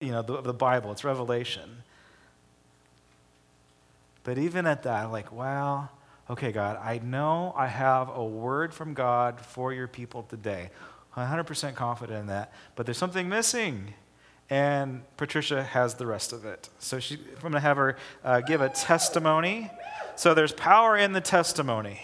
[0.00, 1.82] you know, the, the Bible, it's revelation.
[4.24, 5.88] But even at that, I'm like, wow,
[6.28, 10.70] okay, God, I know I have a word from God for your people today.
[11.16, 12.52] 100% confident in that.
[12.76, 13.94] But there's something missing.
[14.48, 16.68] And Patricia has the rest of it.
[16.78, 19.70] So she, I'm going to have her uh, give a testimony.
[20.16, 22.00] So there's power in the testimony.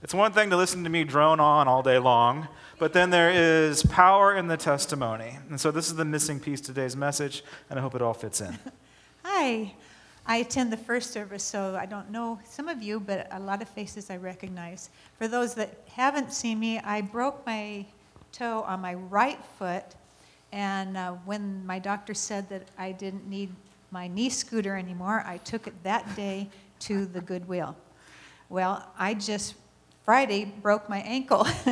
[0.00, 2.46] It's one thing to listen to me drone on all day long,
[2.78, 5.38] but then there is power in the testimony.
[5.48, 8.40] And so this is the missing piece today's message, and I hope it all fits
[8.40, 8.56] in.
[9.24, 9.74] Hi.
[10.24, 13.60] I attend the first service, so I don't know some of you, but a lot
[13.60, 14.90] of faces I recognize.
[15.16, 17.84] For those that haven't seen me, I broke my
[18.30, 19.96] toe on my right foot,
[20.52, 23.50] and uh, when my doctor said that I didn't need
[23.90, 27.74] my knee scooter anymore, I took it that day to the Goodwill.
[28.50, 29.54] Well, I just
[30.08, 31.46] Friday broke my ankle.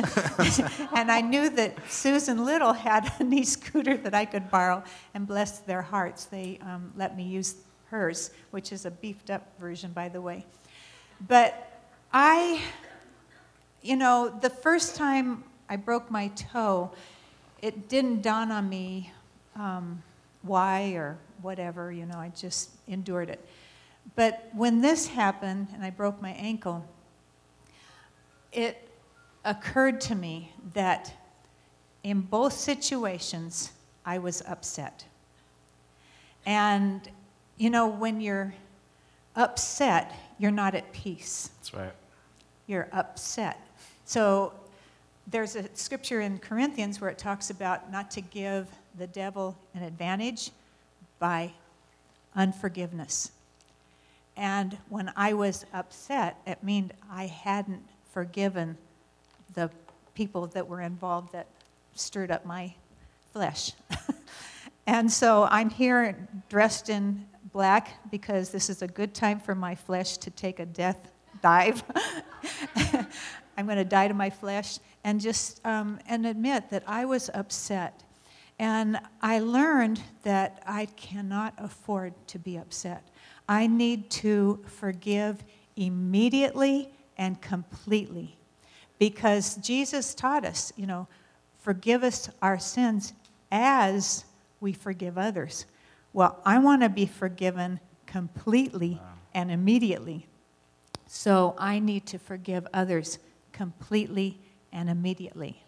[0.95, 4.83] and I knew that Susan Little had a knee scooter that I could borrow,
[5.15, 7.55] and bless their hearts, they um, let me use
[7.89, 10.45] hers, which is a beefed up version, by the way.
[11.27, 11.81] But
[12.13, 12.61] I,
[13.81, 16.91] you know, the first time I broke my toe,
[17.63, 19.13] it didn't dawn on me
[19.55, 20.03] um,
[20.43, 23.43] why or whatever, you know, I just endured it.
[24.15, 26.87] But when this happened and I broke my ankle,
[28.51, 28.89] it
[29.45, 31.13] occurred to me that
[32.03, 33.71] in both situations,
[34.05, 35.05] I was upset.
[36.45, 37.01] And,
[37.57, 38.53] you know, when you're
[39.35, 41.49] upset, you're not at peace.
[41.59, 41.93] That's right.
[42.67, 43.59] You're upset.
[44.05, 44.53] So
[45.27, 49.83] there's a scripture in Corinthians where it talks about not to give the devil an
[49.83, 50.51] advantage
[51.19, 51.51] by
[52.35, 53.31] unforgiveness.
[54.37, 57.83] And when I was upset, it meant I hadn't
[58.17, 58.75] forgiven
[59.53, 59.69] the
[60.15, 61.45] people that were involved that
[61.93, 62.73] stirred up my
[63.31, 63.73] flesh.
[64.87, 69.75] and so I'm here dressed in black because this is a good time for my
[69.75, 71.11] flesh to take a death
[71.43, 71.83] dive.
[73.55, 77.29] I'm going to die to my flesh and just um, and admit that I was
[77.35, 78.01] upset.
[78.57, 83.07] And I learned that I cannot afford to be upset.
[83.47, 85.43] I need to forgive
[85.75, 88.37] immediately and completely.
[88.99, 91.07] Because Jesus taught us, you know,
[91.59, 93.13] forgive us our sins
[93.51, 94.25] as
[94.59, 95.65] we forgive others.
[96.13, 98.99] Well, I want to be forgiven completely
[99.33, 100.27] and immediately.
[101.05, 103.19] So I need to forgive others
[103.51, 104.39] completely
[104.71, 105.63] and immediately.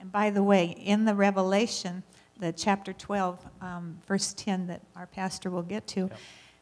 [0.00, 2.02] And by the way, in the Revelation,
[2.38, 6.18] the chapter 12, um, verse 10 that our pastor will get to, yep.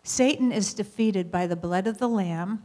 [0.06, 2.62] Satan is defeated by the blood of the Lamb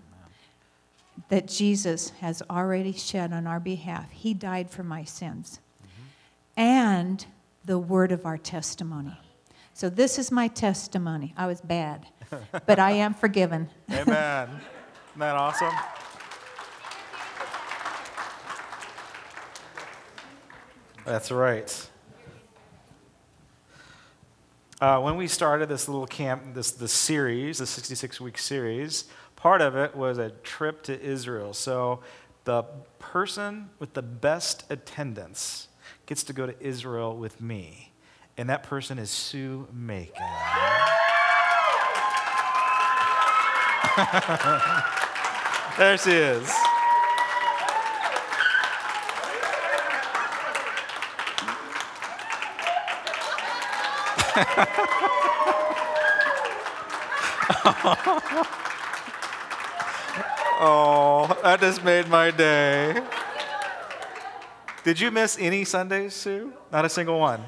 [1.30, 4.12] that Jesus has already shed on our behalf.
[4.12, 5.60] He died for my sins.
[5.82, 6.62] Mm-hmm.
[6.62, 7.26] And
[7.66, 9.18] the word of our testimony.
[9.74, 11.34] So, this is my testimony.
[11.36, 12.06] I was bad,
[12.68, 13.70] but I am forgiven.
[13.90, 14.50] Amen.
[14.50, 15.74] Isn't that awesome?
[21.06, 21.91] That's right.
[24.82, 29.06] Uh, when we started this little camp, this, this series, the 66 week series,
[29.36, 31.54] part of it was a trip to Israel.
[31.54, 32.00] So
[32.46, 32.64] the
[32.98, 35.68] person with the best attendance
[36.08, 37.92] gets to go to Israel with me.
[38.38, 40.16] And that person is Sue Macon.
[45.78, 46.61] there she is.
[60.62, 63.04] oh, that just made my day.
[64.86, 66.54] Did you miss any Sundays, Sue?
[66.72, 67.44] Not a single one.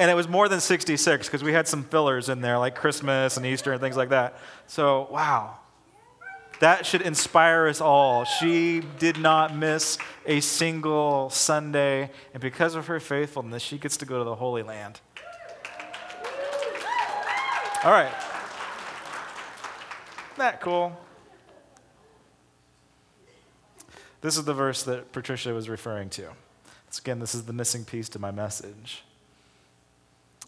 [0.00, 3.36] And it was more than 66 because we had some fillers in there, like Christmas
[3.36, 4.36] and Easter and things like that.
[4.66, 5.60] So, wow.
[6.58, 8.24] That should inspire us all.
[8.24, 14.06] She did not miss a single Sunday, and because of her faithfulness, she gets to
[14.06, 15.00] go to the Holy Land.
[17.86, 18.12] All right.
[20.32, 20.98] Isn't that cool?
[24.22, 26.30] This is the verse that Patricia was referring to.
[26.90, 29.04] So again, this is the missing piece to my message.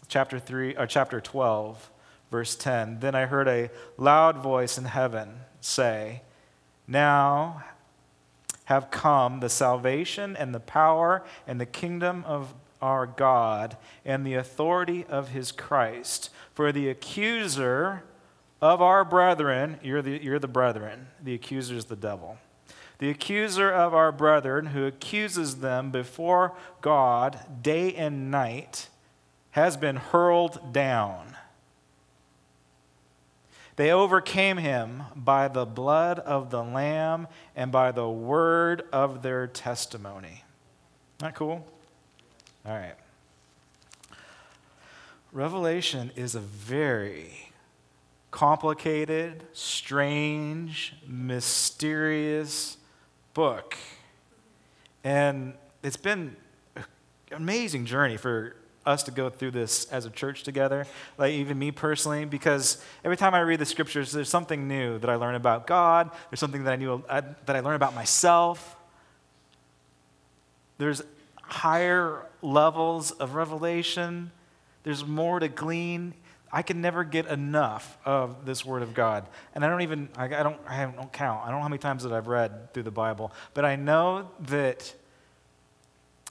[0.09, 1.89] Chapter 3 or chapter 12,
[2.29, 2.99] verse 10.
[2.99, 6.23] Then I heard a loud voice in heaven say,
[6.87, 7.63] "Now
[8.65, 14.35] have come the salvation and the power and the kingdom of our God and the
[14.35, 16.29] authority of his Christ.
[16.53, 18.03] For the accuser
[18.61, 22.37] of our brethren, you're the, you're the brethren, the accuser is the devil.
[22.99, 28.89] The accuser of our brethren, who accuses them before God day and night,
[29.51, 31.37] has been hurled down.
[33.77, 39.47] They overcame him by the blood of the Lamb and by the word of their
[39.47, 40.43] testimony.
[41.21, 41.65] Not cool?
[42.65, 42.95] All right.
[45.31, 47.51] Revelation is a very
[48.31, 52.77] complicated, strange, mysterious
[53.35, 53.77] book.
[55.03, 55.53] And
[55.83, 56.35] it's been
[56.75, 56.83] an
[57.31, 58.55] amazing journey for
[58.87, 60.87] us to go through this as a church together,
[61.19, 65.11] like even me personally, because every time I read the scriptures, there's something new that
[65.11, 66.09] I learn about God.
[66.31, 68.75] There's something that I knew uh, that I learn about myself.
[70.79, 71.03] There's
[71.39, 74.31] higher levels of revelation.
[74.89, 76.15] There's more to glean.
[76.51, 79.27] I can never get enough of this Word of God.
[79.53, 81.43] And I don't even, I, don't, I don't count.
[81.43, 83.31] I don't know how many times that I've read through the Bible.
[83.53, 84.95] But I know that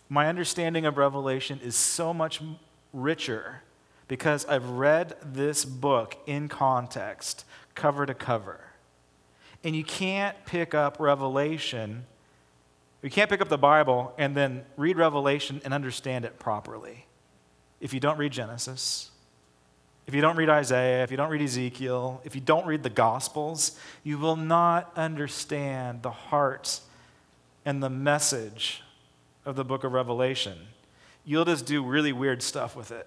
[0.09, 2.43] my understanding of Revelation is so much
[2.93, 3.63] richer
[4.09, 7.45] because I've read this book in context,
[7.77, 8.59] cover to cover.
[9.63, 12.07] And you can't pick up Revelation,
[13.03, 17.05] you can't pick up the Bible and then read Revelation and understand it properly
[17.81, 19.11] if you don't read Genesis
[20.09, 22.89] if you don't read Isaiah, if you don't read Ezekiel, if you don't read the
[22.89, 26.81] Gospels, you will not understand the heart
[27.67, 28.83] and the message
[29.45, 30.57] of the book of Revelation.
[31.27, 33.07] You'll just do really weird stuff with it.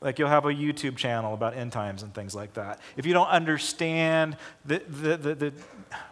[0.00, 2.80] Like you'll have a YouTube channel about end times and things like that.
[2.96, 5.52] If you don't understand the, the, the, the,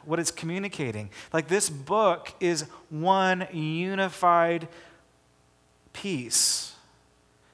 [0.05, 4.69] what it's communicating, like this book is one unified
[5.93, 6.70] piece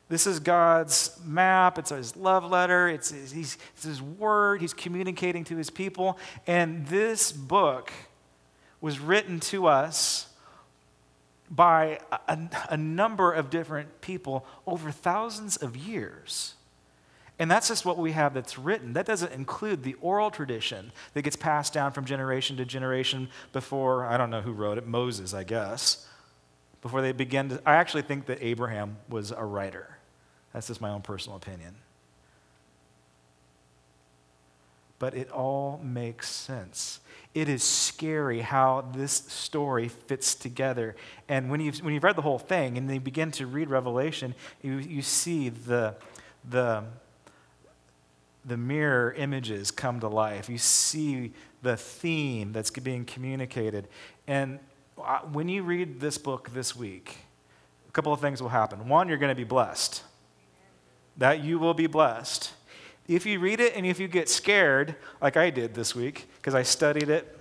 [0.08, 1.78] this is God's map.
[1.78, 2.88] It's his love letter.
[2.88, 4.60] It's his, it's his word.
[4.60, 6.18] He's communicating to his people.
[6.46, 7.92] And this book
[8.80, 10.28] was written to us
[11.50, 11.98] by
[12.28, 12.38] a,
[12.70, 16.54] a, number of different people over thousands of years.
[17.38, 18.94] And that's just what we have that's written.
[18.94, 24.06] That doesn't include the oral tradition that gets passed down from generation to generation before,
[24.06, 26.08] I don't know who wrote it, Moses, I guess,
[26.82, 27.62] before they begin to.
[27.66, 29.95] I actually think that Abraham was a writer.
[30.56, 31.74] That's just my own personal opinion.
[34.98, 37.00] But it all makes sense.
[37.34, 40.96] It is scary how this story fits together.
[41.28, 44.34] And when you've, when you've read the whole thing and you begin to read Revelation,
[44.62, 45.94] you, you see the,
[46.48, 46.84] the,
[48.46, 50.48] the mirror images come to life.
[50.48, 53.88] You see the theme that's being communicated.
[54.26, 54.58] And
[54.96, 57.18] uh, when you read this book this week,
[57.86, 58.88] a couple of things will happen.
[58.88, 60.02] One, you're going to be blessed
[61.16, 62.52] that you will be blessed.
[63.08, 66.54] If you read it and if you get scared, like I did this week, because
[66.54, 67.32] I studied it,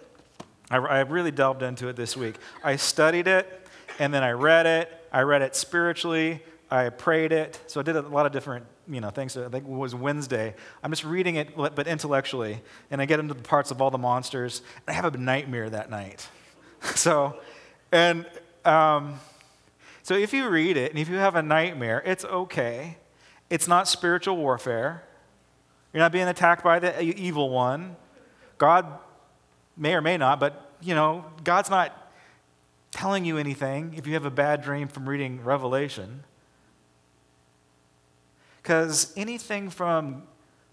[0.69, 2.35] I, I, really delved into it this week.
[2.63, 3.67] I studied it
[3.99, 4.91] and then I read it.
[5.11, 6.41] I read it spiritually.
[6.69, 7.59] I prayed it.
[7.67, 9.35] So I did a lot of different you know, things.
[9.37, 10.53] I think it was Wednesday.
[10.83, 12.61] I'm just reading it, but intellectually.
[12.91, 14.61] And I get into the parts of all the monsters.
[14.87, 16.27] And I have a nightmare that night.
[16.95, 17.39] so,
[17.91, 18.25] and
[18.63, 19.19] um,
[20.03, 22.97] so if you read it and if you have a nightmare, it's okay.
[23.49, 25.03] It's not spiritual warfare.
[25.93, 27.95] You're not being attacked by the evil one.
[28.57, 28.85] God
[29.77, 32.11] may or may not, but you know, God's not
[32.91, 36.23] telling you anything if you have a bad dream from reading Revelation.
[38.61, 40.23] Because anything from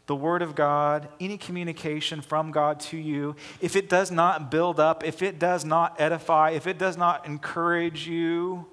[0.07, 4.81] the Word of God, any communication from God to you, if it does not build
[4.81, 8.67] up, if it does not edify, if it does not encourage you,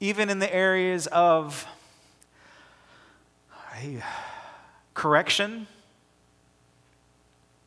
[0.00, 1.66] even in the areas of
[4.94, 5.66] correction,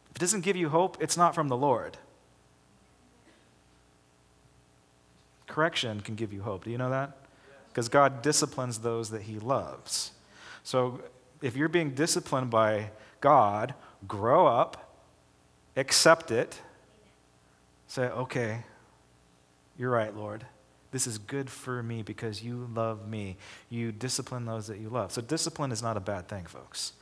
[0.10, 1.98] if it doesn't give you hope, it's not from the Lord.
[5.48, 6.64] Correction can give you hope.
[6.64, 7.18] Do you know that?
[7.70, 10.12] Because God disciplines those that He loves.
[10.64, 11.02] So
[11.42, 13.74] if you're being disciplined by God,
[14.08, 15.00] grow up,
[15.76, 16.60] accept it,
[17.88, 18.64] say, okay,
[19.78, 20.46] you're right, Lord.
[20.92, 23.38] This is good for me because you love me.
[23.70, 25.12] You discipline those that you love.
[25.12, 26.94] So, discipline is not a bad thing, folks.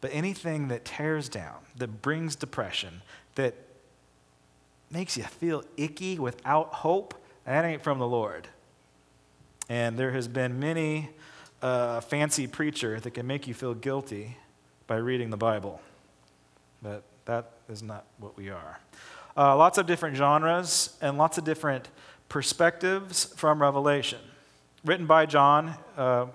[0.00, 3.02] But anything that tears down, that brings depression,
[3.36, 3.54] that
[4.90, 8.48] makes you feel icky without hope, that ain't from the Lord.
[9.68, 11.10] And there has been many
[11.62, 14.36] uh, fancy preacher that can make you feel guilty
[14.86, 15.80] by reading the Bible.
[16.82, 18.78] But that is not what we are.
[19.36, 21.88] Uh, lots of different genres and lots of different
[22.34, 24.18] Perspectives from Revelation,
[24.84, 26.26] written by John, uh,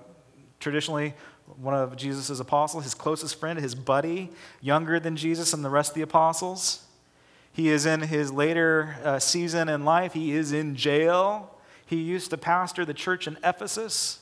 [0.62, 1.14] traditionally
[1.58, 4.30] one of Jesus' apostles, his closest friend, his buddy,
[4.62, 6.86] younger than Jesus and the rest of the apostles.
[7.52, 10.14] He is in his later uh, season in life.
[10.14, 11.54] He is in jail.
[11.86, 14.20] He used to pastor the church in Ephesus.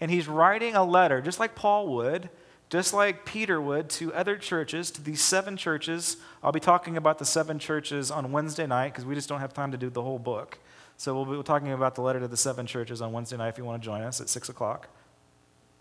[0.00, 2.30] And he's writing a letter, just like Paul would,
[2.72, 6.16] just like Peter would, to other churches, to these seven churches.
[6.42, 9.52] I'll be talking about the seven churches on Wednesday night because we just don't have
[9.52, 10.58] time to do the whole book.
[10.96, 13.58] So we'll be talking about the letter to the seven churches on Wednesday night if
[13.58, 14.88] you want to join us at 6 o'clock.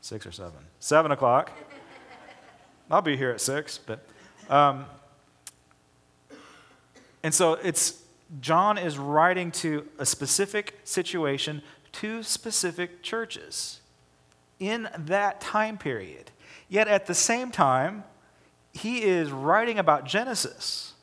[0.01, 0.51] 6 or 7?
[0.81, 1.53] 7 o'clock.
[2.91, 4.05] I'll be here at 6, but.
[4.49, 4.85] Um,
[7.23, 8.03] and so it's
[8.41, 11.61] John is writing to a specific situation,
[11.93, 13.79] to specific churches
[14.59, 16.31] in that time period.
[16.71, 18.05] Yet at the same time,
[18.71, 20.93] he is writing about Genesis.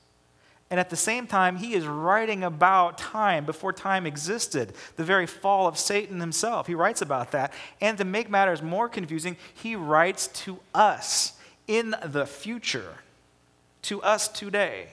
[0.71, 5.27] And at the same time, he is writing about time before time existed, the very
[5.27, 6.67] fall of Satan himself.
[6.67, 7.53] He writes about that.
[7.83, 11.35] And to make matters more confusing, he writes to us
[11.67, 12.95] in the future,
[13.83, 14.89] to us today.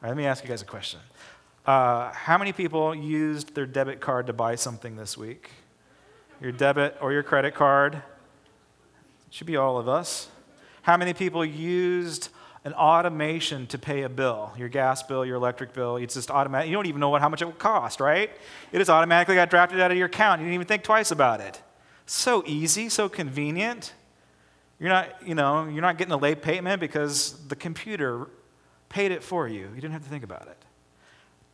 [0.00, 1.00] Right, let me ask you guys a question.
[1.66, 5.50] Uh, how many people used their debit card to buy something this week?
[6.40, 8.04] Your debit or your credit card?
[9.34, 10.28] Should be all of us.
[10.82, 12.28] How many people used
[12.62, 15.96] an automation to pay a bill, your gas bill, your electric bill.
[15.96, 16.68] It's just automatic.
[16.68, 18.30] You don't even know what, how much it will cost, right?
[18.70, 20.40] It just automatically got drafted out of your account.
[20.40, 21.60] You didn't even think twice about it.
[22.06, 23.92] So easy, so convenient.
[24.78, 28.28] You're not, you know, you're not getting a late payment because the computer
[28.88, 29.68] paid it for you.
[29.74, 30.64] You didn't have to think about it.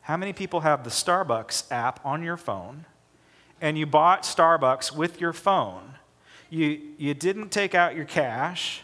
[0.02, 2.84] How many people have the Starbucks app on your phone
[3.58, 5.94] and you bought Starbucks with your phone?
[6.50, 8.82] You, you didn't take out your cash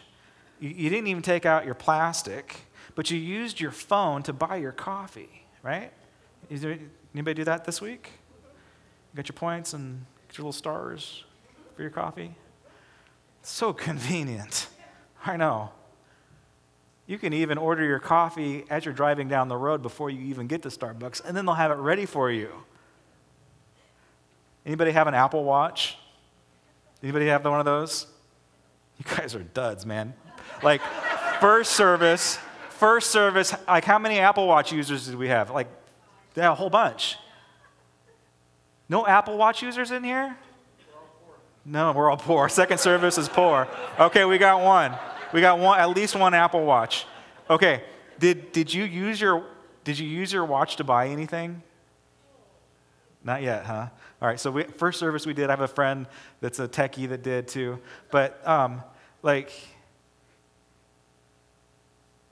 [0.59, 2.61] you, you didn't even take out your plastic,
[2.95, 5.91] but you used your phone to buy your coffee, right?
[6.49, 6.77] Is there,
[7.13, 8.11] anybody do that this week?
[9.13, 11.23] You got your points and get your little stars
[11.75, 12.35] for your coffee?
[13.43, 14.67] So convenient.
[15.25, 15.71] I know.
[17.05, 20.47] You can even order your coffee as you're driving down the road before you even
[20.47, 22.49] get to Starbucks, and then they'll have it ready for you.
[24.65, 25.97] Anybody have an Apple Watch?
[27.03, 28.07] Anybody have one of those?
[28.97, 30.13] You guys are duds, man.
[30.63, 30.81] Like,
[31.39, 32.39] first service,
[32.69, 35.51] first service, like, how many Apple Watch users did we have?
[35.51, 35.67] Like,
[36.35, 37.17] yeah, a whole bunch.
[38.89, 40.35] No Apple Watch users in here?
[41.65, 42.47] No, we're all poor.
[42.49, 43.67] Second service is poor.
[43.99, 44.93] Okay, we got one.
[45.33, 47.05] We got one, at least one Apple Watch.
[47.49, 47.83] Okay,
[48.19, 49.45] did, did you use your
[49.87, 51.63] did you use your watch to buy anything?
[53.23, 53.87] Not yet, huh?
[54.21, 54.39] All right.
[54.39, 55.49] So we, first service we did.
[55.49, 56.07] I have a friend
[56.41, 57.79] that's a techie that did too.
[58.09, 58.83] But um,
[59.21, 59.51] like,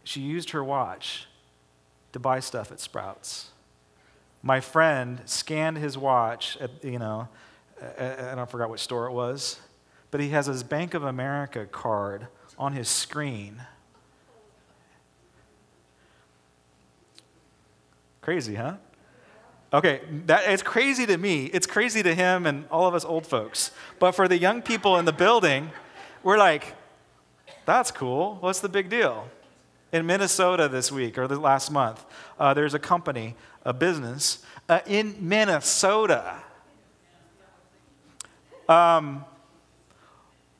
[0.03, 1.27] she used her watch
[2.13, 3.49] to buy stuff at Sprouts.
[4.41, 7.27] My friend scanned his watch at, you know,
[7.99, 9.59] I don't forget what store it was,
[10.11, 12.27] but he has his Bank of America card
[12.57, 13.63] on his screen.
[18.21, 18.75] Crazy, huh?
[19.75, 21.45] Okay, that, it's crazy to me.
[21.45, 23.71] It's crazy to him and all of us old folks.
[23.99, 25.69] But for the young people in the building,
[26.23, 26.73] we're like,
[27.65, 28.37] that's cool.
[28.39, 29.27] What's the big deal?
[29.95, 32.05] in Minnesota this week or the last month.
[32.37, 36.35] Uh, there's a company, a business uh, in Minnesota.
[38.67, 39.23] Um,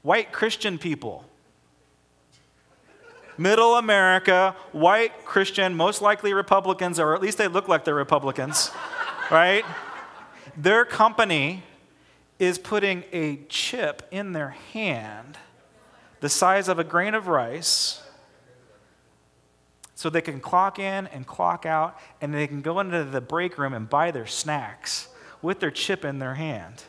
[0.03, 1.25] white Christian people.
[3.37, 8.71] Middle America, white Christian, most likely Republicans, or at least they look like they're Republicans,
[9.31, 9.65] right?
[10.57, 11.63] Their company
[12.39, 15.37] is putting a chip in their hand
[16.19, 18.01] the size of a grain of rice
[19.93, 23.57] so they can clock in and clock out, and they can go into the break
[23.57, 25.07] room and buy their snacks
[25.41, 26.83] with their chip in their hand.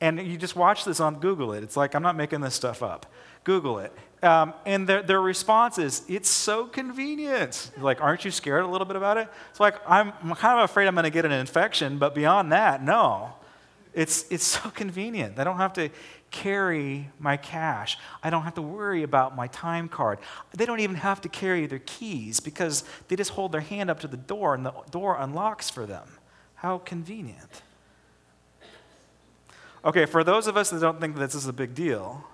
[0.00, 1.62] And you just watch this on Google it.
[1.62, 3.06] It's like, I'm not making this stuff up.
[3.44, 3.92] Google it.
[4.22, 7.70] Um, and their, their response is, it's so convenient.
[7.78, 9.28] Like, aren't you scared a little bit about it?
[9.50, 12.52] It's like, I'm, I'm kind of afraid I'm going to get an infection, but beyond
[12.52, 13.32] that, no.
[13.94, 15.38] It's, it's so convenient.
[15.38, 15.88] I don't have to
[16.30, 17.98] carry my cash.
[18.22, 20.18] I don't have to worry about my time card.
[20.54, 24.00] They don't even have to carry their keys because they just hold their hand up
[24.00, 26.06] to the door and the door unlocks for them.
[26.56, 27.62] How convenient.
[29.82, 32.24] Okay, for those of us that don't think this is a big deal,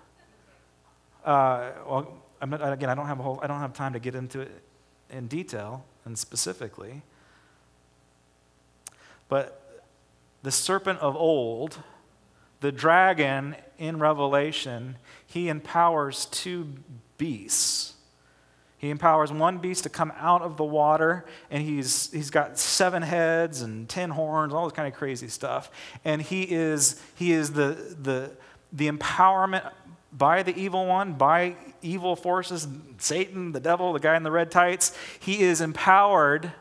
[1.26, 4.14] uh, well, not, again, I don't have a whole, I don't have time to get
[4.14, 4.62] into it
[5.10, 7.02] in detail and specifically,
[9.28, 9.84] but
[10.42, 11.78] the serpent of old
[12.60, 16.74] the dragon in Revelation, he empowers two
[17.18, 17.94] beasts.
[18.78, 23.02] He empowers one beast to come out of the water, and he's, he's got seven
[23.02, 25.70] heads and ten horns, all this kind of crazy stuff.
[26.04, 28.32] And he is, he is the, the,
[28.72, 29.70] the empowerment
[30.16, 32.66] by the evil one, by evil forces,
[32.98, 34.96] Satan, the devil, the guy in the red tights.
[35.20, 36.52] He is empowered,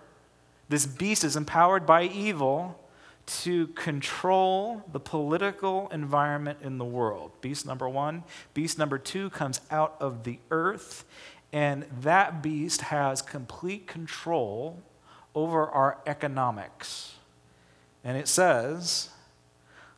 [0.67, 2.79] this beast is empowered by evil
[3.25, 7.31] to control the political environment in the world.
[7.41, 8.23] Beast number one.
[8.53, 11.05] Beast number two comes out of the earth,
[11.51, 14.83] and that beast has complete control
[15.33, 17.15] over our economics.
[18.03, 19.09] And it says,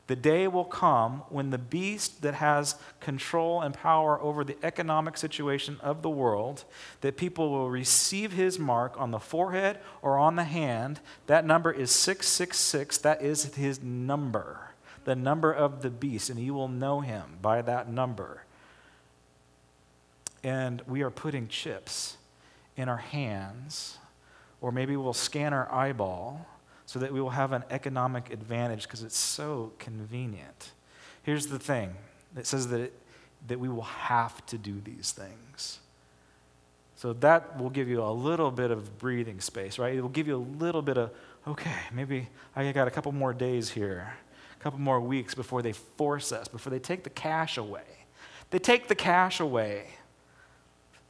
[0.07, 5.17] the day will come when the beast that has control and power over the economic
[5.17, 6.63] situation of the world,
[7.01, 11.01] that people will receive his mark on the forehead or on the hand.
[11.27, 12.97] That number is 666.
[12.99, 14.71] That is his number,
[15.03, 18.43] the number of the beast, and you will know him by that number.
[20.41, 22.15] And we are putting chips
[22.77, 23.97] in our hands,
[24.61, 26.47] or maybe we'll scan our eyeball
[26.87, 30.71] so that we will have an economic advantage because it's so convenient.
[31.21, 31.93] Here's the thing
[32.35, 32.93] it says that, it,
[33.47, 35.79] that we will have to do these things.
[36.95, 39.95] So that will give you a little bit of breathing space, right?
[39.95, 41.11] It will give you a little bit of,
[41.45, 44.13] okay, maybe I got a couple more days here,
[44.57, 47.83] a couple more weeks before they force us, before they take the cash away.
[48.49, 49.87] They take the cash away.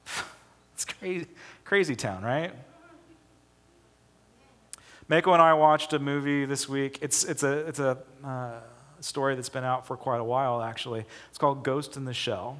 [0.73, 1.27] it's crazy,
[1.63, 2.51] crazy town, right?
[5.09, 6.99] Mako and I watched a movie this week.
[7.01, 8.59] It's, it's a, it's a uh,
[8.99, 11.05] story that's been out for quite a while, actually.
[11.29, 12.57] It's called Ghost in the Shell.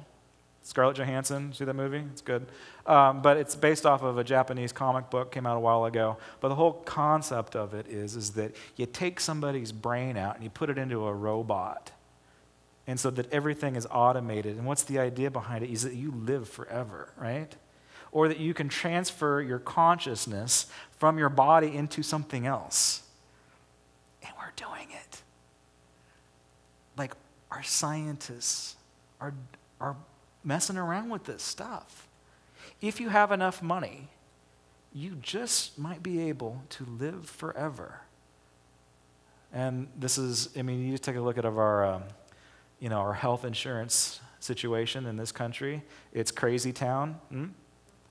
[0.62, 2.04] Scarlett Johansson, see that movie?
[2.12, 2.46] It's good.
[2.86, 6.16] Um, but it's based off of a Japanese comic book, came out a while ago.
[6.40, 10.44] But the whole concept of it is, is that you take somebody's brain out and
[10.44, 11.92] you put it into a robot.
[12.86, 14.56] And so that everything is automated.
[14.56, 17.54] And what's the idea behind it is that you live forever, right?
[18.12, 20.66] Or that you can transfer your consciousness
[20.98, 23.02] from your body into something else.
[24.22, 25.22] And we're doing it.
[26.96, 27.12] Like
[27.50, 28.76] our scientists
[29.20, 29.34] are,
[29.80, 29.96] are
[30.44, 32.08] messing around with this stuff.
[32.80, 34.08] If you have enough money,
[34.92, 38.00] you just might be able to live forever.
[39.52, 42.02] And this is, I mean, you just take a look at our, um,
[42.80, 45.82] you know, our health insurance situation in this country.
[46.12, 47.18] It's crazy town.
[47.30, 47.46] Hmm?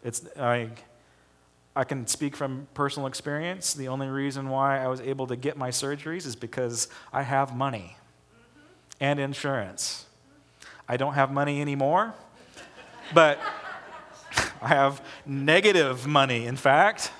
[0.03, 0.69] It's, I,
[1.75, 3.73] I can speak from personal experience.
[3.73, 7.55] The only reason why I was able to get my surgeries is because I have
[7.55, 7.97] money
[8.99, 10.05] and insurance.
[10.87, 12.13] I don't have money anymore,
[13.13, 13.39] but
[14.61, 17.11] I have negative money, in fact.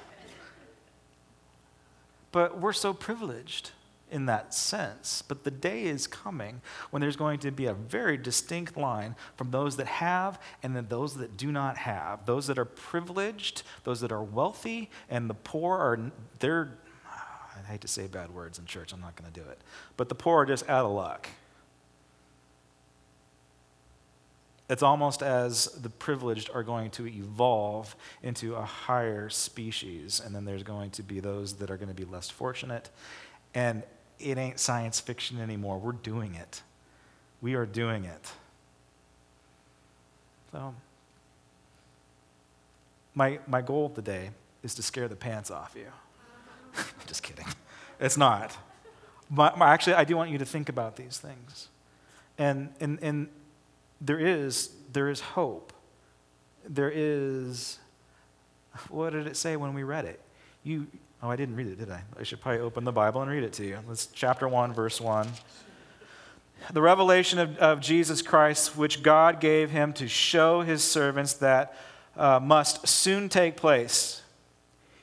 [2.32, 3.72] But we're so privileged
[4.12, 5.22] in that sense.
[5.22, 9.52] But the day is coming when there's going to be a very distinct line from
[9.52, 12.26] those that have and then those that do not have.
[12.26, 17.82] Those that are privileged, those that are wealthy, and the poor are, they're, I hate
[17.82, 19.60] to say bad words in church, I'm not going to do it.
[19.98, 21.30] But the poor are just out of luck.
[24.70, 30.44] It's almost as the privileged are going to evolve into a higher species, and then
[30.44, 32.90] there's going to be those that are going to be less fortunate.
[33.54, 33.84] And
[34.20, 35.78] it ain't science fiction anymore.
[35.78, 36.62] We're doing it.
[37.42, 38.32] We are doing it.
[40.52, 40.74] So,
[43.14, 44.32] my, my goal today
[44.64, 45.88] is to scare the pants off you.
[47.08, 47.46] Just kidding.
[48.00, 48.56] It's not.
[49.30, 51.70] But, actually, I do want you to think about these things.
[52.38, 53.30] And, and, and
[54.00, 55.74] there, is, there is hope.
[56.68, 57.80] There is,
[58.90, 60.22] what did it say when we read it?
[60.64, 60.88] You,
[61.22, 62.04] Oh, I didn't read it, did I?
[62.20, 63.80] I should probably open the Bible and read it to you.
[63.88, 65.28] Let's chapter 1, verse 1.
[66.74, 71.76] The revelation of, of Jesus Christ, which God gave him to show his servants that
[72.16, 74.22] uh, must soon take place.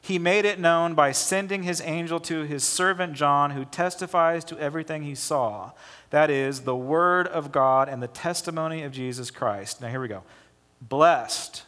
[0.00, 4.59] He made it known by sending his angel to his servant John, who testifies to
[4.59, 5.72] everything he saw.
[6.11, 9.81] That is, the word of God and the testimony of Jesus Christ.
[9.81, 10.22] Now, here we go.
[10.81, 11.62] Blessed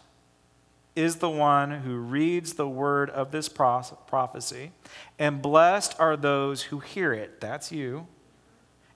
[0.97, 4.73] is the one who reads the word of this prophecy,
[5.19, 7.41] and blessed are those who hear it.
[7.41, 8.07] That's you.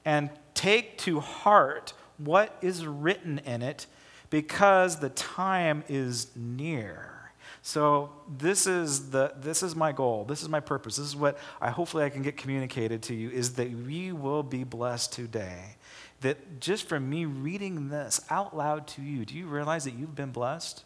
[0.04, 3.86] And take to heart what is written in it,
[4.30, 7.32] because the time is near.
[7.62, 10.24] So this is the this is my goal.
[10.24, 10.96] This is my purpose.
[10.96, 14.42] This is what I hopefully I can get communicated to you is that we will
[14.42, 15.76] be blessed today.
[16.22, 20.14] That just from me reading this out loud to you, do you realize that you've
[20.14, 20.84] been blessed?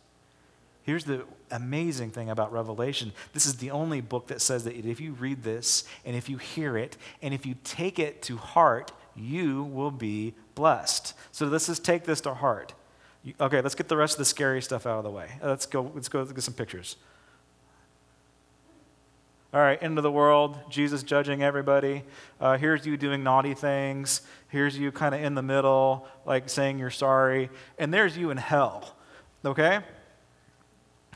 [0.84, 5.00] Here's the amazing thing about Revelation this is the only book that says that if
[5.00, 8.92] you read this and if you hear it and if you take it to heart,
[9.16, 11.14] you will be blessed.
[11.32, 12.74] So let's just take this to heart.
[13.40, 15.30] Okay, let's get the rest of the scary stuff out of the way.
[15.42, 16.96] Let's go, let's go get some pictures.
[19.54, 22.02] All right, end of the world, Jesus judging everybody.
[22.40, 24.20] Uh, here's you doing naughty things.
[24.48, 27.48] Here's you kind of in the middle, like saying you're sorry.
[27.78, 28.96] And there's you in hell,
[29.44, 29.80] okay?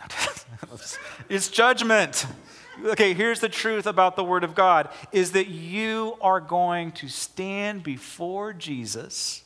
[1.28, 2.26] it's judgment.
[2.84, 7.08] Okay, here's the truth about the Word of God is that you are going to
[7.08, 9.42] stand before Jesus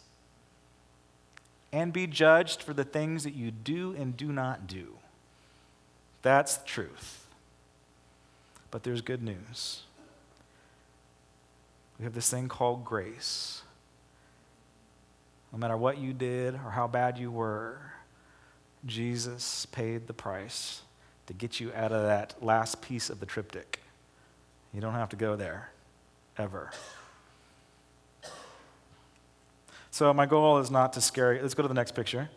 [1.72, 4.98] and be judged for the things that you do and do not do.
[6.20, 7.26] That's the truth.
[8.70, 9.82] But there's good news.
[11.98, 13.62] We have this thing called grace.
[15.52, 17.78] No matter what you did or how bad you were,
[18.84, 20.82] Jesus paid the price
[21.26, 23.80] to get you out of that last piece of the triptych.
[24.74, 25.70] You don't have to go there,
[26.36, 26.70] ever.
[29.90, 31.42] So, my goal is not to scare you.
[31.42, 32.30] Let's go to the next picture.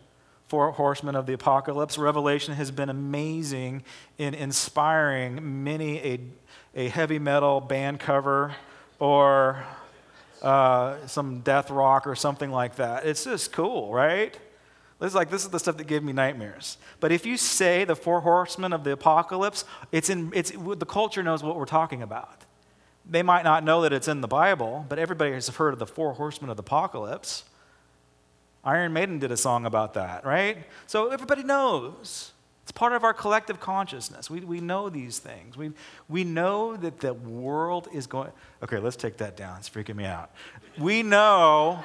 [0.46, 1.98] Four horsemen of the apocalypse.
[1.98, 3.82] Revelation has been amazing
[4.18, 6.20] in inspiring many a,
[6.74, 8.54] a heavy metal band cover
[8.98, 9.64] or
[10.42, 13.06] uh, some death rock or something like that.
[13.06, 14.38] It's just cool, right?
[14.98, 16.78] This is like this is the stuff that gave me nightmares.
[17.00, 21.22] But if you say the four horsemen of the apocalypse, it's in it's the culture
[21.22, 22.44] knows what we're talking about.
[23.08, 25.86] They might not know that it's in the Bible, but everybody has heard of the
[25.86, 27.44] four horsemen of the apocalypse.
[28.64, 30.58] Iron Maiden did a song about that, right?
[30.86, 32.32] So everybody knows.
[32.64, 34.28] It's part of our collective consciousness.
[34.28, 35.56] We, we know these things.
[35.56, 35.70] We,
[36.08, 38.32] we know that the world is going.
[38.60, 39.58] Okay, let's take that down.
[39.58, 40.32] It's freaking me out.
[40.76, 41.84] We know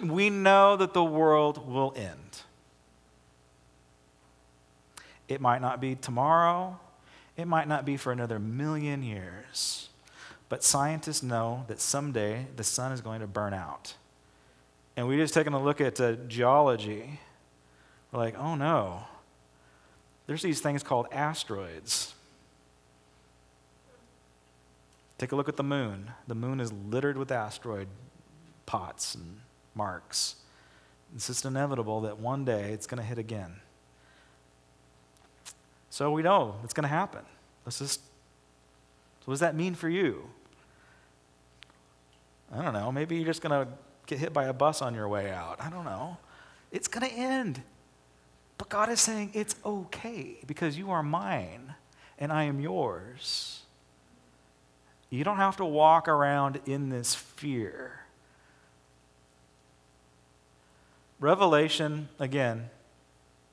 [0.00, 2.42] we know that the world will end.
[5.28, 6.78] It might not be tomorrow,
[7.36, 9.90] it might not be for another million years,
[10.48, 13.94] but scientists know that someday the sun is going to burn out.
[14.96, 17.20] And we just taking a look at uh, geology.
[18.10, 19.02] We're like, oh no,
[20.26, 22.14] there's these things called asteroids.
[25.18, 26.12] Take a look at the moon.
[26.26, 27.88] The moon is littered with asteroid
[28.66, 29.40] pots and
[29.74, 30.36] marks.
[31.14, 33.56] It's just inevitable that one day it's going to hit again.
[35.90, 37.22] So we know it's going to happen.
[37.64, 38.00] Let's just.
[38.00, 40.28] So what does that mean for you?
[42.52, 42.92] I don't know.
[42.92, 43.70] Maybe you're just going to
[44.06, 45.56] get hit by a bus on your way out.
[45.60, 46.16] I don't know.
[46.72, 47.62] It's going to end.
[48.56, 51.74] But God is saying it's okay because you are mine
[52.18, 53.62] and I am yours.
[55.10, 58.00] You don't have to walk around in this fear.
[61.20, 62.70] Revelation, again,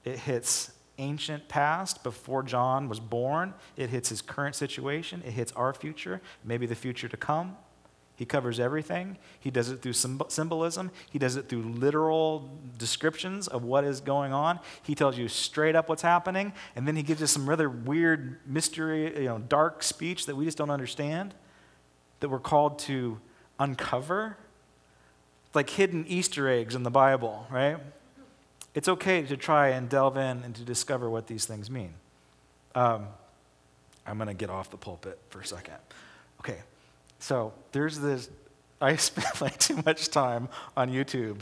[0.03, 3.53] it hits ancient past before John was born.
[3.75, 5.23] It hits his current situation.
[5.25, 7.57] It hits our future, maybe the future to come.
[8.17, 9.17] He covers everything.
[9.39, 10.91] He does it through symbolism.
[11.09, 14.59] He does it through literal descriptions of what is going on.
[14.83, 18.39] He tells you straight up what's happening, and then he gives us some rather weird
[18.47, 21.33] mystery, you know, dark speech that we just don't understand,
[22.21, 23.19] that we're called to
[23.59, 24.37] uncover
[25.55, 27.77] like hidden Easter eggs in the Bible, right?
[28.73, 31.93] It's okay to try and delve in and to discover what these things mean.
[32.75, 33.07] Um,
[34.05, 35.77] I'm going to get off the pulpit for a second.
[36.41, 36.59] Okay,
[37.19, 38.29] so there's this,
[38.81, 41.39] I spend like too much time on YouTube.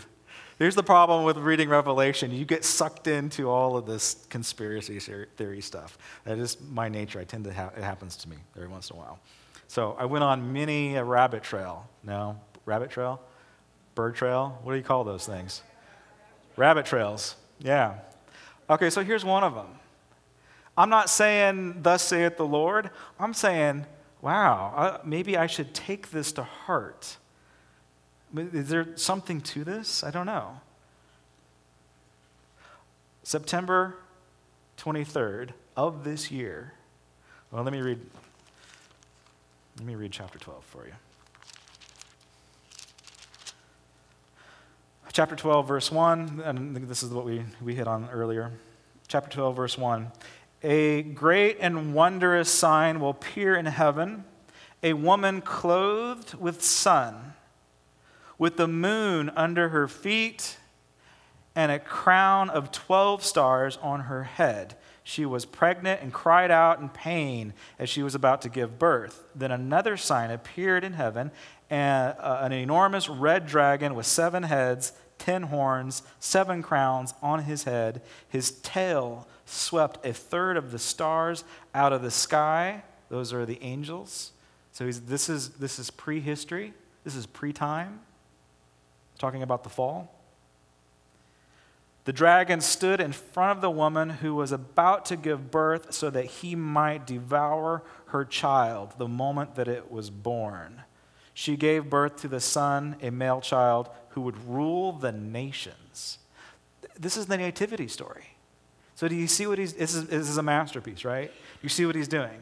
[0.60, 5.62] Here's the problem with reading Revelation you get sucked into all of this conspiracy theory
[5.62, 5.98] stuff.
[6.26, 7.20] That is my nature.
[7.20, 9.20] I tend to have, it happens to me every once in a while.
[9.68, 11.88] So I went on many a rabbit trail.
[12.04, 13.20] No, rabbit trail?
[13.96, 14.60] Bird trail?
[14.64, 15.62] What do you call those things?
[16.56, 17.36] Rabbit trails.
[17.60, 17.96] Yeah.
[18.70, 19.68] Okay, so here's one of them.
[20.78, 22.90] I'm not saying, Thus saith the Lord.
[23.20, 23.86] I'm saying,
[24.22, 27.18] wow, uh, maybe I should take this to heart.
[28.36, 30.04] Is there something to this?
[30.04, 30.60] I don't know.
[33.22, 33.96] September
[34.78, 36.74] 23rd of this year.
[37.52, 38.00] Well, let me read.
[39.78, 40.94] Let me read chapter 12 for you.
[45.14, 48.52] Chapter 12, verse 1, and this is what we, we hit on earlier.
[49.08, 50.12] Chapter 12, verse 1.
[50.64, 54.26] A great and wondrous sign will appear in heaven
[54.82, 57.34] a woman clothed with sun,
[58.40, 60.58] with the moon under her feet,
[61.56, 64.76] and a crown of 12 stars on her head.
[65.04, 69.24] She was pregnant and cried out in pain as she was about to give birth.
[69.36, 71.30] Then another sign appeared in heaven,
[71.70, 77.64] and, uh, an enormous red dragon with seven heads ten horns, seven crowns on his
[77.64, 78.02] head.
[78.28, 82.84] His tail swept a third of the stars out of the sky.
[83.08, 84.34] Those are the angels.
[84.74, 86.74] So this is, this is prehistory,
[87.06, 88.02] this is pre time,
[89.18, 90.14] talking about the fall.
[92.04, 96.10] The dragon stood in front of the woman who was about to give birth so
[96.10, 100.82] that he might devour her child the moment that it was born.
[101.34, 106.20] She gave birth to the son, a male child, who would rule the nations.
[106.98, 108.26] This is the nativity story.
[108.96, 111.32] So, do you see what he's, this is, this is a masterpiece, right?
[111.64, 112.40] You see what he's doing?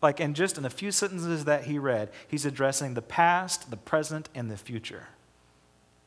[0.00, 3.76] Like, in just in a few sentences that he read, he's addressing the past, the
[3.76, 5.08] present, and the future,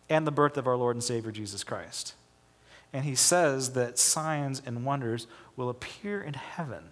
[0.10, 2.16] and the birth of our Lord and Savior Jesus Christ.
[2.94, 6.84] And he says that signs and wonders will appear in heaven.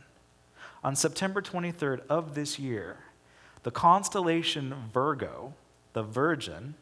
[0.84, 2.98] On September 23rd of this year,
[3.64, 5.54] the constellation Virgo,
[5.94, 6.76] the Virgin,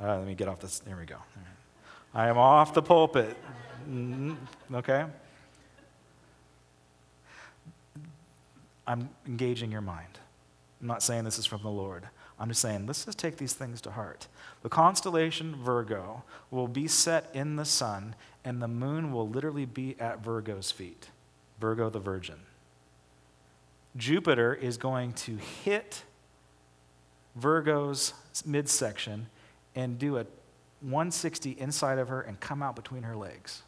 [0.00, 0.78] uh, let me get off this.
[0.80, 1.16] There we go.
[2.14, 3.36] I am off the pulpit.
[3.88, 4.74] Mm-hmm.
[4.74, 5.04] Okay?
[8.86, 10.18] I'm engaging your mind.
[10.80, 12.08] I'm not saying this is from the Lord.
[12.38, 14.28] I'm just saying, let's just take these things to heart.
[14.62, 19.96] The constellation Virgo will be set in the sun, and the moon will literally be
[19.98, 21.08] at Virgo's feet.
[21.60, 22.36] Virgo the Virgin.
[23.96, 26.04] Jupiter is going to hit
[27.34, 29.28] Virgo's midsection
[29.74, 30.26] and do a
[30.80, 33.62] 160 inside of her and come out between her legs.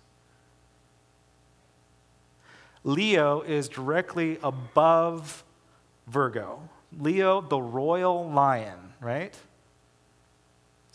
[2.84, 5.44] Leo is directly above
[6.06, 6.68] Virgo.
[6.98, 9.36] Leo, the royal lion, right?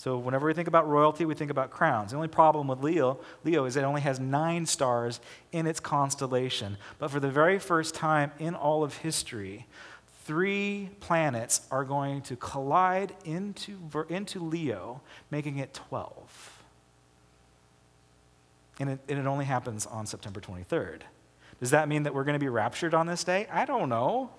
[0.06, 2.12] So whenever we think about royalty, we think about crowns.
[2.12, 5.20] The only problem with Leo, Leo is it only has nine stars
[5.52, 6.78] in its constellation.
[7.00, 9.66] But for the very first time in all of history,
[10.24, 16.64] three planets are going to collide into, into Leo, making it 12.
[18.80, 21.02] And it, and it only happens on September 23rd.
[21.60, 23.48] Does that mean that we're going to be raptured on this day?
[23.52, 24.30] I don't know.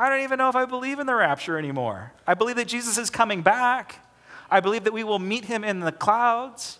[0.00, 2.12] I don't even know if I believe in the rapture anymore.
[2.26, 3.96] I believe that Jesus is coming back.
[4.50, 6.78] I believe that we will meet him in the clouds.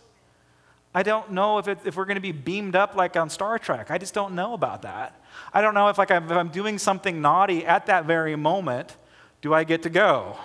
[0.94, 3.58] I don't know if, it, if we're going to be beamed up like on Star
[3.58, 3.90] Trek.
[3.90, 5.22] I just don't know about that.
[5.52, 8.96] I don't know if, like, I'm, if I'm doing something naughty at that very moment,
[9.42, 10.38] do I get to go?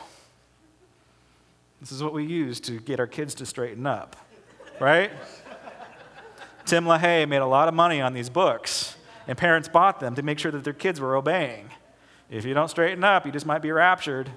[1.80, 4.18] This is what we use to get our kids to straighten up,
[4.82, 5.12] right?
[6.66, 10.22] Tim LaHaye made a lot of money on these books, and parents bought them to
[10.22, 11.70] make sure that their kids were obeying.
[12.30, 14.32] If you don't straighten up, you just might be raptured,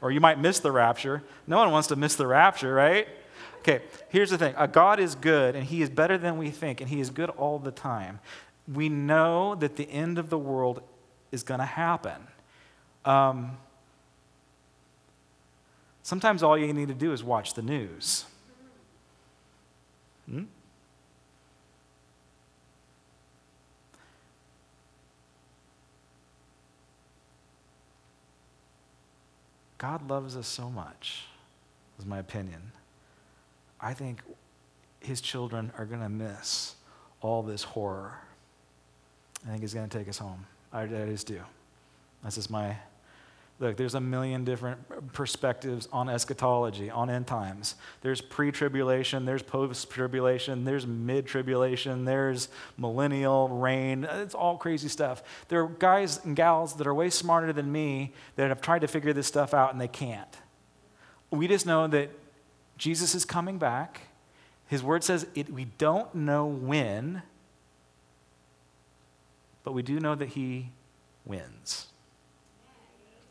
[0.00, 1.22] or you might miss the rapture.
[1.46, 3.08] No one wants to miss the rapture, right?
[3.58, 6.80] Okay, here's the thing a God is good, and He is better than we think,
[6.80, 8.20] and He is good all the time.
[8.72, 10.82] We know that the end of the world
[11.30, 12.28] is going to happen.
[13.04, 13.56] Um,
[16.02, 18.24] sometimes all you need to do is watch the news.
[20.28, 20.44] Hmm?
[29.82, 31.24] God loves us so much,
[31.98, 32.70] is my opinion.
[33.80, 34.20] I think
[35.00, 36.76] his children are going to miss
[37.20, 38.16] all this horror.
[39.44, 40.46] I think he's going to take us home.
[40.72, 41.40] I, I just do.
[42.22, 42.76] That's just my
[43.62, 47.76] Look, there's a million different perspectives on eschatology, on end times.
[48.00, 54.02] There's pre tribulation, there's post tribulation, there's mid tribulation, there's millennial reign.
[54.02, 55.22] It's all crazy stuff.
[55.46, 58.88] There are guys and gals that are way smarter than me that have tried to
[58.88, 60.36] figure this stuff out and they can't.
[61.30, 62.10] We just know that
[62.76, 64.08] Jesus is coming back.
[64.66, 67.22] His word says it, we don't know when,
[69.62, 70.70] but we do know that he
[71.24, 71.91] wins.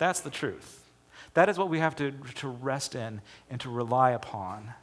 [0.01, 0.83] That's the truth.
[1.35, 4.73] That is what we have to, to rest in and to rely upon,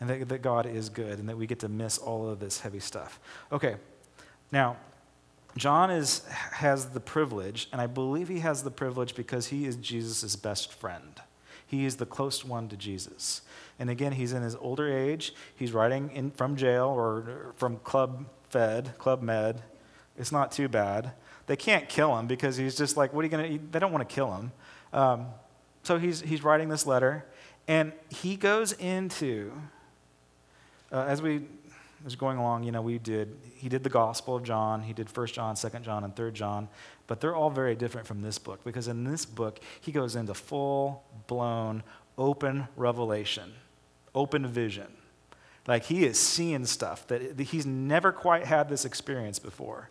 [0.00, 2.60] and that, that God is good and that we get to miss all of this
[2.60, 3.20] heavy stuff.
[3.52, 3.76] Okay,
[4.50, 4.78] now,
[5.58, 9.76] John is, has the privilege, and I believe he has the privilege because he is
[9.76, 11.20] Jesus' best friend.
[11.66, 13.42] He is the close one to Jesus.
[13.78, 15.34] And again, he's in his older age.
[15.54, 19.60] He's writing in, from jail or from Club Fed, Club Med.
[20.16, 21.12] It's not too bad.
[21.46, 23.92] They can't kill him because he's just like, what are you going to, they don't
[23.92, 24.52] want to kill him.
[24.92, 25.26] Um,
[25.82, 27.24] so he's, he's writing this letter,
[27.66, 29.52] and he goes into,
[30.92, 31.42] uh, as we
[32.04, 35.08] was going along, you know, we did, he did the Gospel of John, he did
[35.08, 36.68] First John, Second John, and Third John,
[37.06, 40.34] but they're all very different from this book because in this book, he goes into
[40.34, 41.82] full blown
[42.18, 43.52] open revelation,
[44.14, 44.88] open vision.
[45.66, 49.90] Like he is seeing stuff that he's never quite had this experience before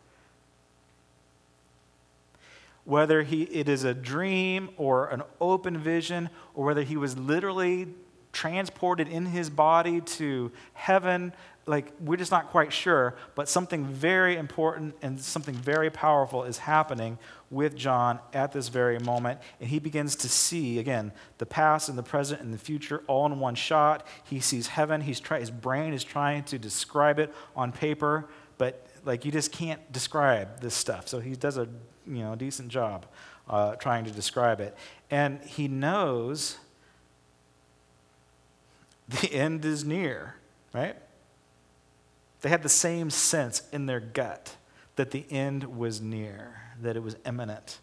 [2.83, 7.87] whether he, it is a dream or an open vision, or whether he was literally
[8.33, 11.33] transported in his body to heaven,
[11.65, 16.57] like we're just not quite sure, but something very important and something very powerful is
[16.57, 17.17] happening
[17.49, 21.97] with John at this very moment, and he begins to see, again, the past and
[21.97, 24.07] the present and the future all in one shot.
[24.23, 25.01] He sees heaven.
[25.01, 29.51] He's try, his brain is trying to describe it on paper, but like you just
[29.51, 31.07] can't describe this stuff.
[31.07, 31.67] So he does a
[32.11, 33.05] you know, a decent job
[33.49, 34.75] uh, trying to describe it.
[35.09, 36.57] And he knows
[39.09, 40.35] the end is near,
[40.73, 40.95] right?
[42.41, 44.55] They had the same sense in their gut
[44.95, 47.79] that the end was near, that it was imminent.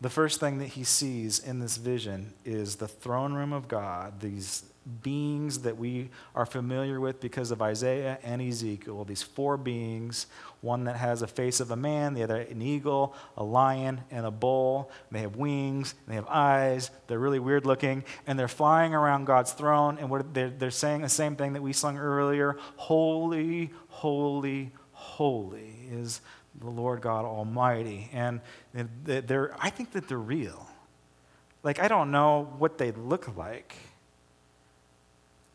[0.00, 4.20] The first thing that he sees in this vision is the throne room of God,
[4.20, 4.64] these
[5.02, 10.26] beings that we are familiar with because of Isaiah and Ezekiel, these four beings,
[10.60, 14.26] one that has a face of a man, the other an eagle, a lion, and
[14.26, 14.90] a bull.
[15.10, 19.52] They have wings, they have eyes, they're really weird looking, and they're flying around God's
[19.52, 25.74] throne, and they're, they're saying the same thing that we sung earlier Holy, holy, holy
[25.90, 26.20] is
[26.58, 28.10] the Lord God Almighty.
[28.12, 28.40] And
[29.04, 30.66] they're, I think that they're real.
[31.62, 33.76] Like, I don't know what they look like.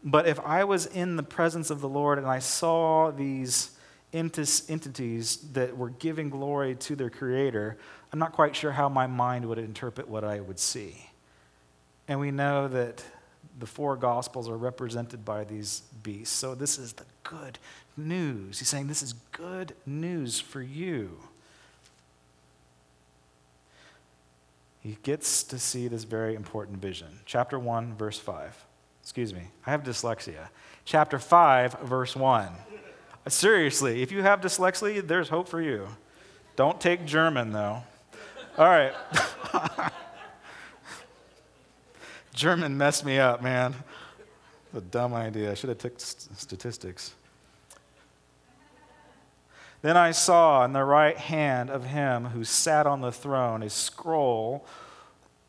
[0.08, 3.72] But if I was in the presence of the Lord and I saw these
[4.13, 7.76] entities that were giving glory to their Creator,
[8.13, 11.10] I'm not quite sure how my mind would interpret what I would see.
[12.08, 13.04] And we know that
[13.58, 16.36] the four Gospels are represented by these beasts.
[16.36, 17.58] So this is the good
[17.98, 18.60] news.
[18.60, 21.18] He's saying this is good news for you.
[24.82, 27.22] He gets to see this very important vision.
[27.26, 28.65] Chapter 1, verse 5.
[29.06, 30.48] Excuse me, I have dyslexia.
[30.84, 32.50] Chapter 5, verse 1.
[33.28, 35.88] Seriously, if you have dyslexia, there's hope for you.
[36.56, 37.84] Don't take German, though.
[38.58, 38.94] All right.
[42.34, 43.76] German messed me up, man.
[44.74, 45.52] a dumb idea.
[45.52, 47.13] I should have took statistics.
[49.84, 53.70] Then I saw in the right hand of him who sat on the throne a
[53.70, 54.65] scroll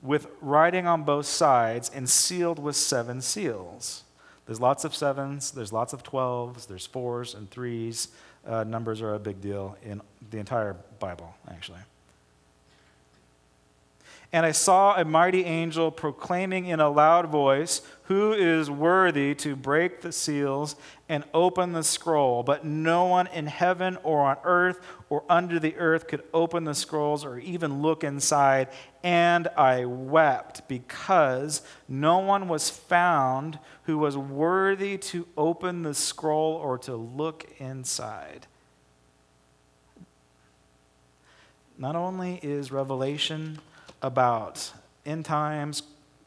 [0.06, 4.04] with writing on both sides and sealed with seven seals.
[4.46, 8.08] There's lots of sevens, there's lots of twelves, there's fours and threes.
[8.46, 11.80] Uh, numbers are a big deal in the entire Bible, actually.
[14.36, 19.56] And I saw a mighty angel proclaiming in a loud voice, Who is worthy to
[19.56, 20.76] break the seals
[21.08, 22.42] and open the scroll?
[22.42, 26.74] But no one in heaven or on earth or under the earth could open the
[26.74, 28.68] scrolls or even look inside.
[29.02, 36.52] And I wept because no one was found who was worthy to open the scroll
[36.52, 38.46] or to look inside.
[41.78, 43.60] Not only is Revelation
[44.06, 44.72] about
[45.04, 45.82] end times,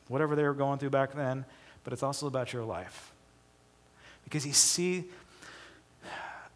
[0.08, 1.46] whatever they were going through back then,
[1.84, 3.14] but it's also about your life.
[4.24, 5.06] Because you see,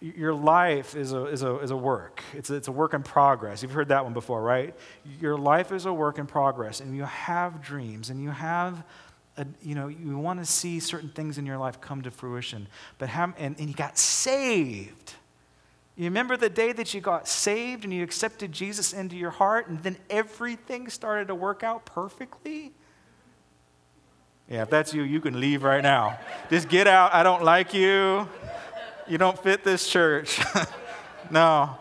[0.01, 2.21] your life is a, is a, is a work.
[2.33, 3.63] It's a, it's a work in progress.
[3.63, 4.75] You've heard that one before, right?
[5.21, 8.83] Your life is a work in progress, and you have dreams, and you have,
[9.37, 12.67] a, you know, you want to see certain things in your life come to fruition.
[12.97, 15.13] But have, and, and you got saved.
[15.95, 19.67] You remember the day that you got saved and you accepted Jesus into your heart,
[19.67, 22.73] and then everything started to work out perfectly?
[24.49, 26.19] Yeah, if that's you, you can leave right now.
[26.49, 27.13] Just get out.
[27.13, 28.27] I don't like you.
[29.07, 30.39] You don't fit this church.
[31.31, 31.77] no.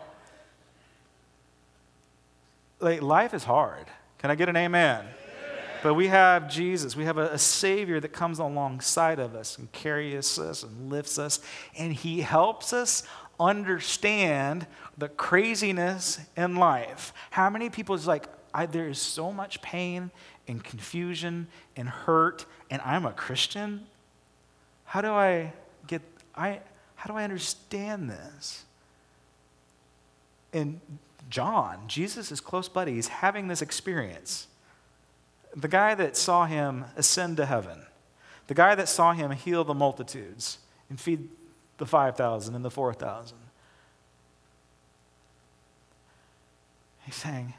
[2.79, 3.87] Like, life is hard.
[4.19, 5.05] Can I get an amen?
[5.83, 6.95] But we have Jesus.
[6.95, 11.19] We have a, a, Savior that comes alongside of us and carries us and lifts
[11.19, 11.41] us,
[11.77, 13.03] and He helps us
[13.39, 14.67] understand
[14.97, 17.13] the craziness in life.
[17.31, 18.25] How many people is like,
[18.71, 20.11] there is so much pain
[20.47, 23.85] and confusion and hurt, and I'm a Christian?
[24.85, 25.53] How do I
[25.87, 26.01] get,
[26.35, 26.59] I,
[26.95, 28.65] how do I understand this?
[30.53, 30.79] And
[31.29, 34.47] John, Jesus' close buddy, is having this experience.
[35.55, 37.85] The guy that saw him ascend to heaven,
[38.47, 41.29] the guy that saw him heal the multitudes and feed
[41.83, 43.37] the 5,000 and the 4,000.
[47.05, 47.53] He's saying,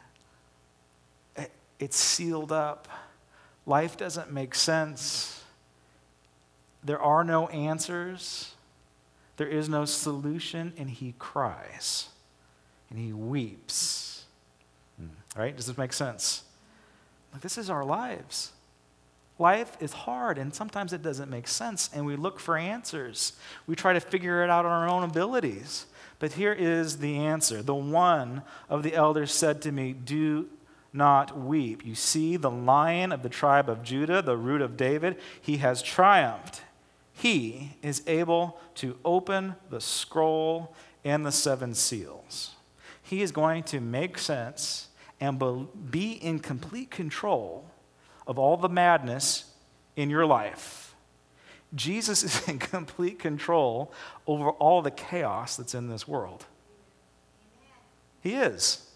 [1.79, 2.89] it's sealed up.
[3.67, 5.43] Life doesn't make sense.
[6.83, 8.55] There are no answers.
[9.37, 10.73] There is no solution.
[10.79, 12.09] And he cries
[12.89, 14.25] and he weeps.
[14.99, 15.39] Hmm.
[15.39, 15.55] Right?
[15.55, 16.45] Does this make sense?
[17.31, 18.53] Like, this is our lives.
[19.39, 23.33] Life is hard, and sometimes it doesn't make sense, and we look for answers.
[23.67, 25.87] We try to figure it out on our own abilities.
[26.21, 27.61] But here is the answer.
[27.61, 30.49] The one of the elders said to me, Do
[30.93, 31.85] not weep.
[31.85, 35.83] You see, the lion of the tribe of Judah, the root of David, he has
[35.83, 36.63] triumphed.
[37.13, 40.75] He is able to open the scroll
[41.05, 42.53] and the seven seals.
[43.03, 44.89] He is going to make sense
[45.21, 45.41] and
[45.91, 47.71] be in complete control
[48.27, 49.45] of all the madness
[49.97, 50.95] in your life.
[51.75, 53.93] Jesus is in complete control
[54.27, 56.47] over all the chaos that's in this world.
[58.23, 58.91] He is.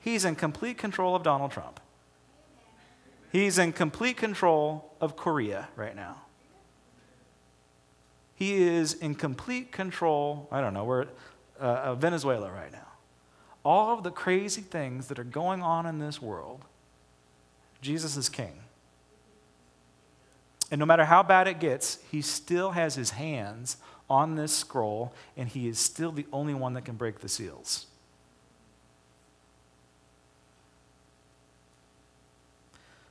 [0.00, 1.78] He's in complete control of Donald Trump.
[3.30, 6.16] He's in complete control of Korea right now.
[8.34, 11.06] He is in complete control, I don't know, we're
[11.60, 12.88] uh, Venezuela right now.
[13.64, 16.64] All of the crazy things that are going on in this world,
[17.82, 18.54] Jesus is king.
[20.70, 23.76] And no matter how bad it gets, he still has his hands
[24.08, 27.86] on this scroll, and he is still the only one that can break the seals.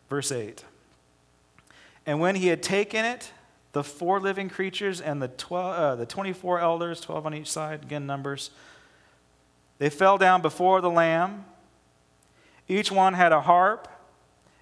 [0.10, 0.64] Verse 8
[2.06, 3.32] And when he had taken it,
[3.74, 7.84] the four living creatures and the, 12, uh, the 24 elders, 12 on each side,
[7.84, 8.52] again, numbers,
[9.78, 11.46] they fell down before the Lamb.
[12.68, 13.88] Each one had a harp,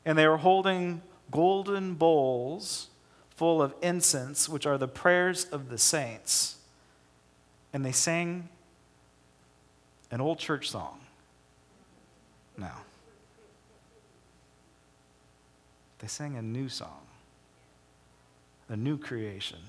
[0.06, 2.88] and they were holding golden bowls
[3.36, 6.58] full of incense, which are the prayers of the saints.
[7.72, 8.50] And they sang
[10.12, 11.00] an old church song.
[12.58, 12.82] Now,
[16.00, 17.08] they sang a new song,
[18.68, 19.60] a new creation.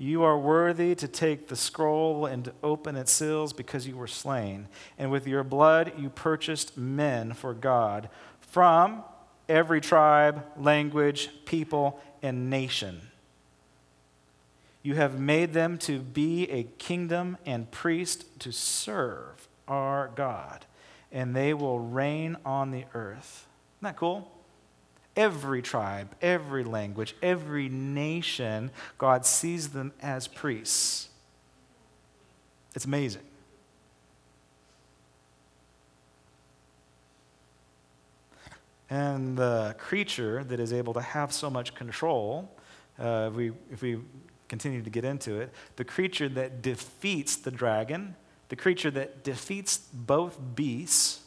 [0.00, 4.06] You are worthy to take the scroll and to open its seals because you were
[4.06, 4.68] slain.
[4.96, 8.08] And with your blood you purchased men for God
[8.40, 9.02] from
[9.48, 13.00] every tribe, language, people, and nation.
[14.82, 20.64] You have made them to be a kingdom and priest to serve our God,
[21.10, 23.46] and they will reign on the earth.
[23.78, 24.30] Isn't that cool?
[25.18, 31.08] Every tribe, every language, every nation, God sees them as priests.
[32.76, 33.22] It's amazing.
[38.88, 42.48] And the creature that is able to have so much control,
[42.96, 43.98] uh, if, we, if we
[44.46, 48.14] continue to get into it, the creature that defeats the dragon,
[48.50, 51.22] the creature that defeats both beasts,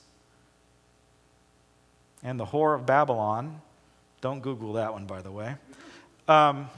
[2.23, 3.59] and the whore of Babylon,
[4.22, 5.55] don't Google that one, by the way,
[6.28, 6.69] um,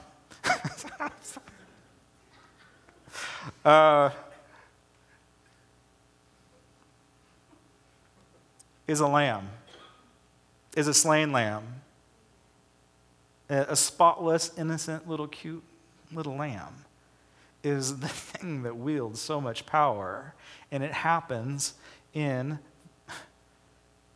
[3.66, 4.10] uh,
[8.88, 9.50] is a lamb
[10.76, 11.64] is a slain lamb,
[13.50, 15.64] a spotless, innocent, little cute
[16.12, 16.86] little lamb
[17.64, 20.34] is the thing that wields so much power.
[20.72, 21.76] And it happens
[22.14, 22.60] in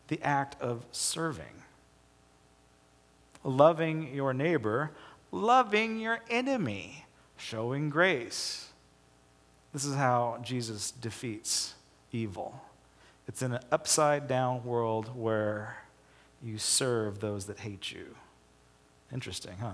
[0.07, 1.45] the act of serving.
[3.47, 4.91] Loving your neighbor,
[5.31, 7.05] loving your enemy,
[7.37, 8.67] showing grace.
[9.71, 11.73] This is how Jesus defeats
[12.11, 12.61] evil.
[13.25, 15.77] It's in an upside down world where
[16.43, 18.17] you serve those that hate you.
[19.13, 19.71] Interesting, huh?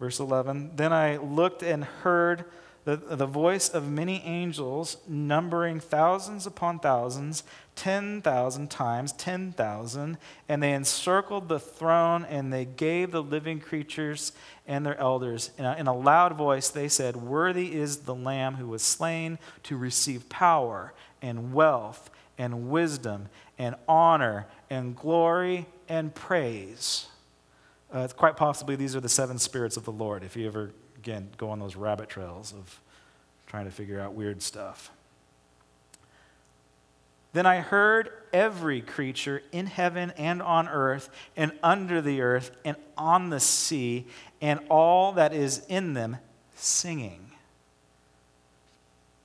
[0.00, 2.44] Verse 11 Then I looked and heard
[2.88, 7.42] the, the voice of many angels, numbering thousands upon thousands,
[7.78, 10.18] 10,000 times 10,000,
[10.48, 14.32] and they encircled the throne and they gave the living creatures
[14.66, 15.52] and their elders.
[15.56, 19.38] In a, in a loud voice, they said, Worthy is the Lamb who was slain
[19.62, 27.06] to receive power and wealth and wisdom and honor and glory and praise.
[27.94, 30.72] Uh, it's quite possibly these are the seven spirits of the Lord, if you ever
[30.96, 32.80] again, go on those rabbit trails of
[33.46, 34.90] trying to figure out weird stuff.
[37.38, 42.76] Then I heard every creature in heaven and on earth and under the earth and
[42.96, 44.08] on the sea
[44.40, 46.16] and all that is in them
[46.56, 47.30] singing.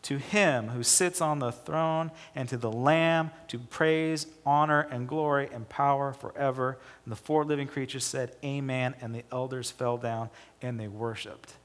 [0.04, 5.08] To him who sits on the throne and to the Lamb to praise, honor, and
[5.08, 6.78] glory and power forever.
[7.06, 8.94] And the four living creatures said, Amen.
[9.02, 10.30] And the elders fell down
[10.62, 11.56] and they worshiped.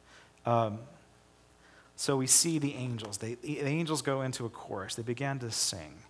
[0.46, 0.78] Um,
[1.94, 3.18] so we see the angels.
[3.18, 4.94] They, the angels go into a chorus.
[4.94, 6.04] They began to sing.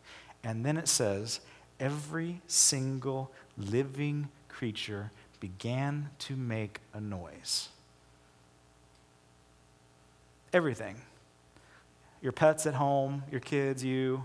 [0.45, 1.41] And then it says,
[1.81, 5.11] every single living creature
[5.41, 7.69] began to make a noise.
[10.53, 10.97] Everything.
[12.23, 14.25] Your pets at home, your kids, you,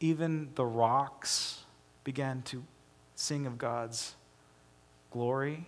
[0.00, 1.60] even the rocks
[2.02, 2.64] began to
[3.14, 4.14] sing of God's
[5.12, 5.66] glory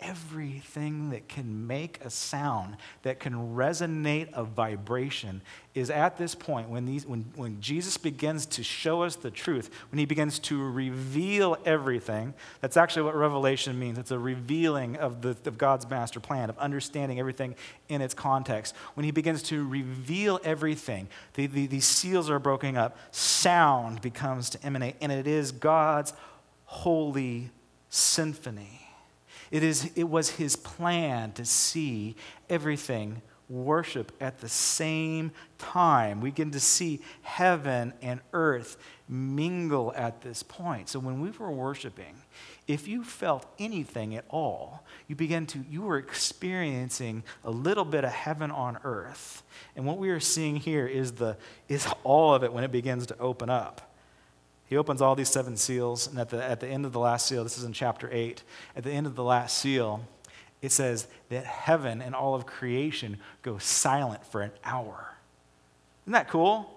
[0.00, 5.40] everything that can make a sound, that can resonate a vibration,
[5.74, 9.70] is at this point when, these, when, when Jesus begins to show us the truth,
[9.90, 12.34] when he begins to reveal everything.
[12.60, 13.98] That's actually what revelation means.
[13.98, 17.54] It's a revealing of, the, of God's master plan, of understanding everything
[17.88, 18.74] in its context.
[18.94, 24.50] When he begins to reveal everything, the, the, these seals are broken up, sound becomes
[24.50, 26.12] to emanate, and it is God's
[26.64, 27.50] holy
[27.88, 28.85] symphony.
[29.50, 32.16] It, is, it was his plan to see
[32.48, 36.20] everything worship at the same time.
[36.20, 38.76] We begin to see heaven and earth
[39.08, 40.88] mingle at this point.
[40.88, 42.22] So when we were worshiping,
[42.66, 48.04] if you felt anything at all, you began to, you were experiencing a little bit
[48.04, 49.44] of heaven on earth.
[49.76, 51.36] And what we are seeing here is the
[51.68, 53.95] is all of it when it begins to open up.
[54.66, 57.26] He opens all these seven seals, and at the, at the end of the last
[57.26, 58.42] seal, this is in chapter 8,
[58.74, 60.02] at the end of the last seal,
[60.60, 65.14] it says that heaven and all of creation go silent for an hour.
[66.04, 66.72] Isn't that cool?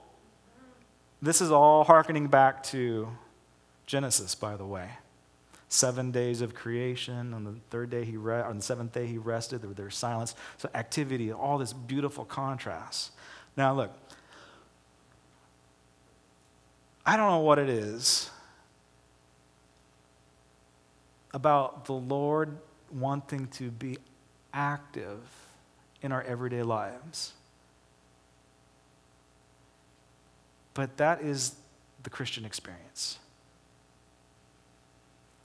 [1.21, 3.09] This is all harkening back to
[3.85, 4.89] Genesis, by the way.
[5.67, 7.33] Seven days of creation.
[7.33, 9.61] On the third day, he re- on the seventh day, he rested.
[9.61, 10.35] There was silence.
[10.57, 13.11] So, activity, all this beautiful contrast.
[13.57, 13.91] Now, look,
[17.09, 18.29] I don't know what it is
[21.33, 22.55] about the Lord
[22.91, 23.97] wanting to be
[24.53, 25.17] active
[26.03, 27.33] in our everyday lives.
[30.75, 31.55] But that is
[32.03, 33.17] the Christian experience.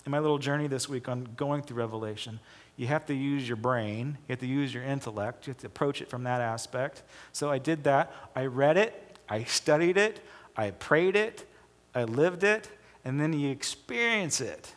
[0.05, 2.41] In my little journey this week on going through Revelation,
[2.77, 5.67] you have to use your brain, you have to use your intellect, you have to
[5.67, 7.03] approach it from that aspect.
[7.33, 8.13] So I did that.
[8.37, 10.21] I read it, I studied it,
[10.59, 11.47] I prayed it,
[11.95, 12.69] I lived it,
[13.05, 14.75] and then you experience it.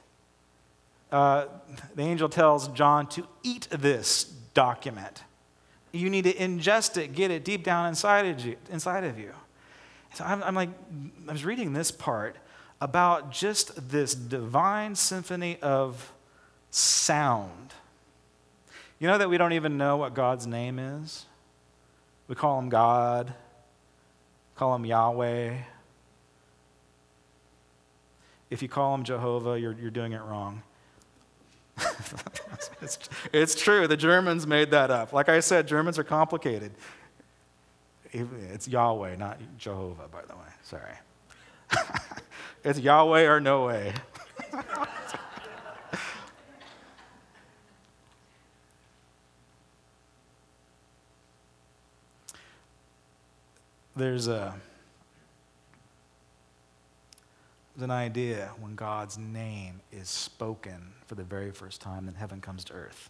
[1.12, 1.46] Uh,
[1.96, 5.24] the angel tells John to eat this document.
[5.92, 8.58] You need to ingest it, get it deep down inside of you.
[8.70, 9.32] Inside of you.
[10.14, 10.70] So I'm, I'm like,
[11.28, 12.36] I was reading this part
[12.82, 16.12] about just this divine symphony of
[16.70, 17.74] sound.
[19.00, 21.26] You know that we don't even know what God's name is?
[22.28, 23.34] We call him God,
[24.56, 25.58] call him Yahweh,
[28.50, 30.64] if you call him Jehovah, you're, you're doing it wrong.
[32.82, 32.98] it's,
[33.34, 33.88] it's true.
[33.88, 35.14] The Germans made that up.
[35.14, 36.72] Like I said, Germans are complicated.
[38.12, 40.48] It's Yahweh, not Jehovah, by the way.
[40.64, 40.94] Sorry.
[42.64, 43.94] it's Yahweh or no way.
[53.96, 54.54] There's a
[57.84, 62.64] an idea when God's name is spoken for the very first time, then heaven comes
[62.66, 63.10] to earth.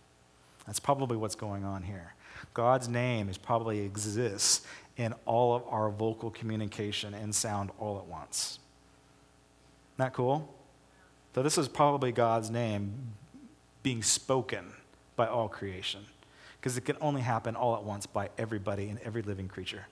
[0.65, 2.13] That's probably what's going on here.
[2.53, 4.65] God's name is probably exists
[4.97, 8.59] in all of our vocal communication and sound all at once.
[9.95, 10.53] Isn't that cool?
[11.33, 12.93] So this is probably God's name
[13.83, 14.73] being spoken
[15.15, 16.01] by all creation.
[16.59, 19.85] Because it can only happen all at once by everybody and every living creature.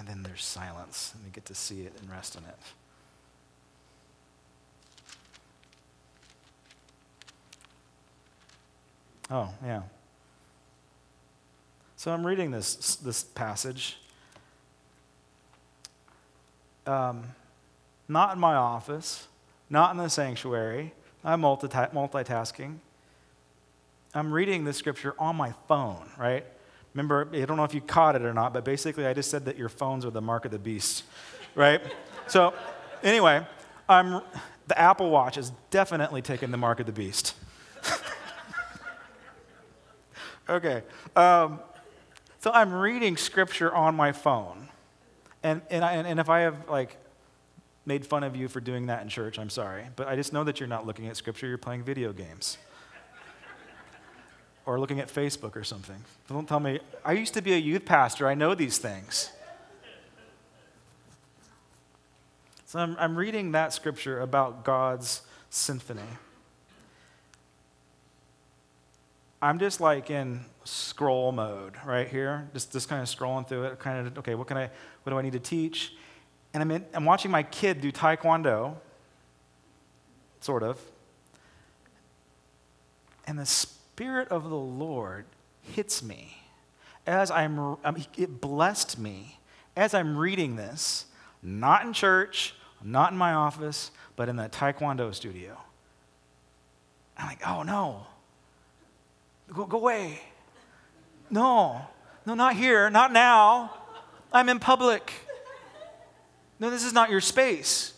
[0.00, 2.56] And then there's silence, and we get to see it and rest in it.
[9.30, 9.82] Oh, yeah.
[11.96, 13.98] So I'm reading this, this passage.
[16.86, 17.24] Um,
[18.08, 19.28] not in my office,
[19.68, 20.94] not in the sanctuary.
[21.22, 22.76] I'm multitasking.
[24.14, 26.46] I'm reading this scripture on my phone, right?
[26.94, 29.44] Remember, I don't know if you caught it or not, but basically I just said
[29.44, 31.04] that your phones are the mark of the beast,
[31.54, 31.80] right?
[32.26, 32.52] so,
[33.02, 33.46] anyway,
[33.88, 34.22] I'm,
[34.66, 37.34] the Apple Watch is definitely taking the mark of the beast.
[40.48, 40.82] okay.
[41.14, 41.60] Um,
[42.40, 44.68] so I'm reading scripture on my phone.
[45.42, 46.96] And, and, I, and if I have, like,
[47.86, 49.86] made fun of you for doing that in church, I'm sorry.
[49.94, 52.58] But I just know that you're not looking at scripture, you're playing video games
[54.70, 55.96] or looking at Facebook or something.
[56.28, 59.32] Don't tell me, I used to be a youth pastor, I know these things.
[62.66, 66.06] So I'm, I'm reading that scripture about God's symphony.
[69.42, 73.80] I'm just like in scroll mode right here, just, just kind of scrolling through it,
[73.80, 74.70] kind of, okay, what can I,
[75.02, 75.94] what do I need to teach?
[76.54, 78.76] And I'm, in, I'm watching my kid do taekwondo,
[80.38, 80.80] sort of.
[83.26, 83.66] And the
[84.00, 85.26] Spirit of the Lord
[85.60, 86.38] hits me
[87.06, 89.38] as I'm, um, it blessed me
[89.76, 91.04] as I'm reading this,
[91.42, 95.54] not in church, not in my office, but in the Taekwondo studio.
[97.18, 98.06] I'm like, oh no,
[99.52, 100.22] go, go away.
[101.28, 101.82] No,
[102.24, 103.70] no, not here, not now.
[104.32, 105.12] I'm in public.
[106.58, 107.92] No, this is not your space.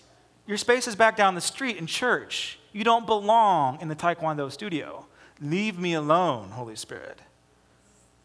[0.49, 2.59] Your space is back down the street in church.
[2.73, 5.07] You don't belong in the Taekwondo studio.
[5.43, 7.19] Leave me alone, Holy Spirit.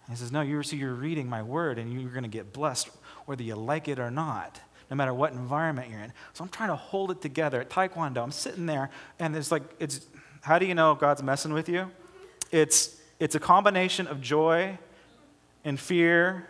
[0.07, 2.89] he says, No, you see, you're reading my word and you're going to get blessed
[3.25, 6.13] whether you like it or not, no matter what environment you're in.
[6.33, 8.21] So I'm trying to hold it together at Taekwondo.
[8.21, 10.05] I'm sitting there and it's like, it's,
[10.41, 11.91] how do you know God's messing with you?
[12.51, 14.77] It's, it's a combination of joy
[15.65, 16.47] and fear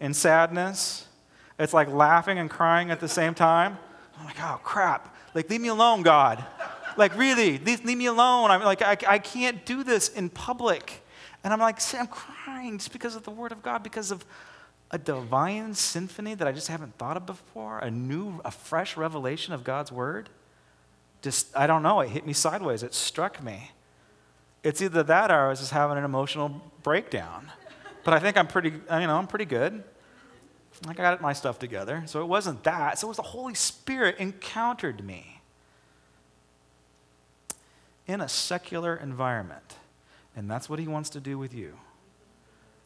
[0.00, 1.06] and sadness.
[1.58, 3.78] It's like laughing and crying at the same time.
[4.18, 5.14] I'm like, oh crap.
[5.34, 6.42] Like, leave me alone, God.
[6.96, 8.50] Like, really, leave, leave me alone.
[8.50, 11.02] I'm like, I, I can't do this in public.
[11.44, 14.24] And I'm like, I'm crying just because of the word of God, because of
[14.90, 19.52] a divine symphony that I just haven't thought of before, a new, a fresh revelation
[19.52, 20.28] of God's word.
[21.22, 22.82] Just, I don't know, it hit me sideways.
[22.82, 23.72] It struck me.
[24.62, 27.50] It's either that or I was just having an emotional breakdown.
[28.04, 29.82] But I think I'm pretty, you know, I'm pretty good.
[30.86, 32.02] I got my stuff together.
[32.06, 32.98] So it wasn't that.
[32.98, 35.35] So it was the Holy Spirit encountered me
[38.06, 39.76] in a secular environment.
[40.34, 41.74] And that's what he wants to do with you.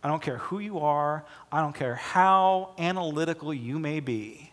[0.02, 4.52] I don't care who you are, I don't care how analytical you may be.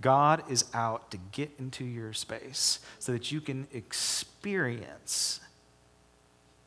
[0.00, 5.40] God is out to get into your space so that you can experience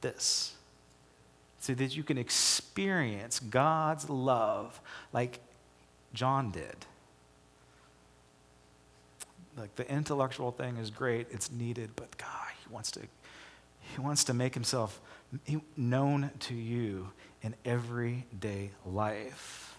[0.02, 0.56] this.
[1.60, 4.82] So that you can experience God's love
[5.14, 5.40] like
[6.14, 6.76] John did.
[9.56, 13.02] Like the intellectual thing is great, it's needed, but God, he wants to
[13.96, 15.00] he wants to make himself
[15.78, 17.12] known to you
[17.42, 19.78] in everyday life.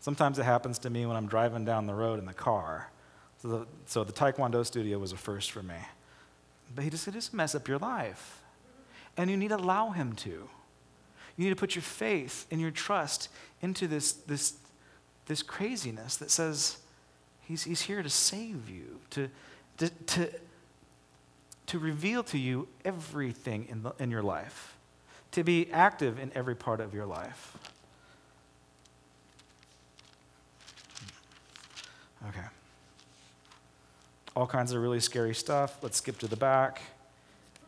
[0.00, 2.90] Sometimes it happens to me when I'm driving down the road in the car.
[3.42, 5.74] So the, so the Taekwondo studio was a first for me.
[6.74, 8.42] But he just, he just mess up your life.
[9.16, 10.30] And you need to allow him to.
[10.30, 13.28] You need to put your faith and your trust
[13.60, 14.54] into this, this,
[15.26, 16.78] this craziness that says
[17.42, 19.28] he's, he's here to save you, to,
[19.78, 20.30] to, to
[21.70, 24.76] to reveal to you everything in, the, in your life,
[25.30, 27.56] to be active in every part of your life.
[32.28, 32.44] Okay.
[34.34, 35.78] All kinds of really scary stuff.
[35.80, 36.82] Let's skip to the back.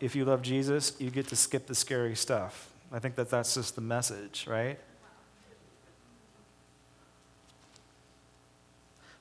[0.00, 2.70] If you love Jesus, you get to skip the scary stuff.
[2.90, 4.80] I think that that's just the message, right?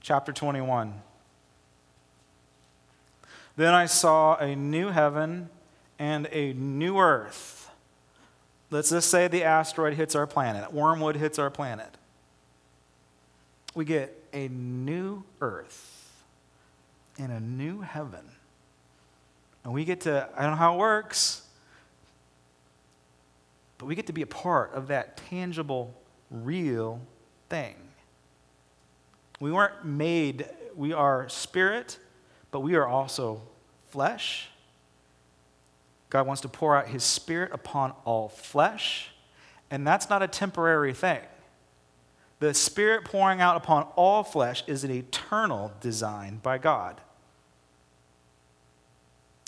[0.01, 0.99] Chapter 21.
[3.55, 5.49] Then I saw a new heaven
[5.99, 7.69] and a new earth.
[8.69, 11.89] Let's just say the asteroid hits our planet, wormwood hits our planet.
[13.75, 16.11] We get a new earth
[17.17, 18.25] and a new heaven.
[19.63, 21.43] And we get to, I don't know how it works,
[23.77, 25.93] but we get to be a part of that tangible,
[26.29, 27.01] real
[27.49, 27.75] thing.
[29.39, 31.97] We weren't made, we are spirit
[32.51, 33.41] but we are also
[33.89, 34.49] flesh.
[36.09, 39.11] God wants to pour out his spirit upon all flesh,
[39.69, 41.21] and that's not a temporary thing.
[42.39, 46.99] The spirit pouring out upon all flesh is an eternal design by God.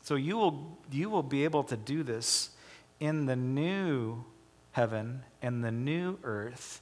[0.03, 2.51] So you will, you will be able to do this
[2.99, 4.23] in the new
[4.71, 6.81] heaven and the new earth,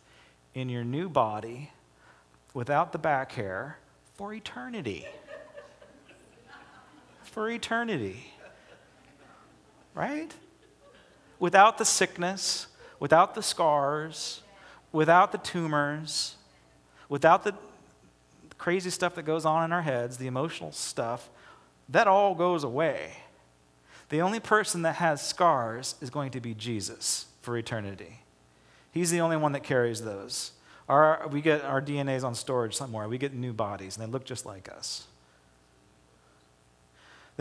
[0.53, 1.71] in your new body,
[2.53, 3.77] without the back hair,
[4.15, 5.07] for eternity
[7.31, 8.33] for eternity.
[9.93, 10.33] Right?
[11.39, 12.67] Without the sickness,
[12.99, 14.41] without the scars,
[14.91, 16.35] without the tumors,
[17.09, 17.55] without the
[18.57, 21.29] crazy stuff that goes on in our heads, the emotional stuff,
[21.89, 23.13] that all goes away.
[24.09, 28.19] The only person that has scars is going to be Jesus for eternity.
[28.91, 30.51] He's the only one that carries those.
[30.89, 33.07] Our, we get our DNAs on storage somewhere.
[33.07, 35.07] We get new bodies, and they look just like us.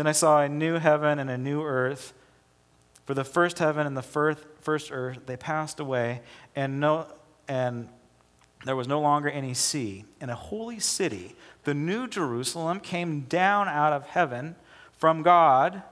[0.01, 2.15] Then I saw a new heaven and a new earth.
[3.05, 6.23] For the first heaven and the first, first earth, they passed away,
[6.57, 7.07] and, no,
[7.47, 7.87] and
[8.65, 10.07] there was no longer any sea.
[10.19, 14.57] And a holy city, the new Jerusalem, came down out of heaven
[14.97, 15.83] from God,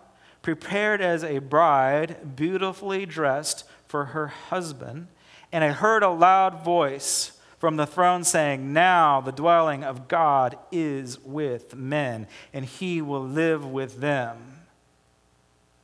[0.41, 5.09] prepared as a bride, beautifully dressed for her husband.
[5.53, 10.59] And I heard a loud voice from the throne, saying, Now the dwelling of God
[10.71, 14.37] is with men, and he will live with them.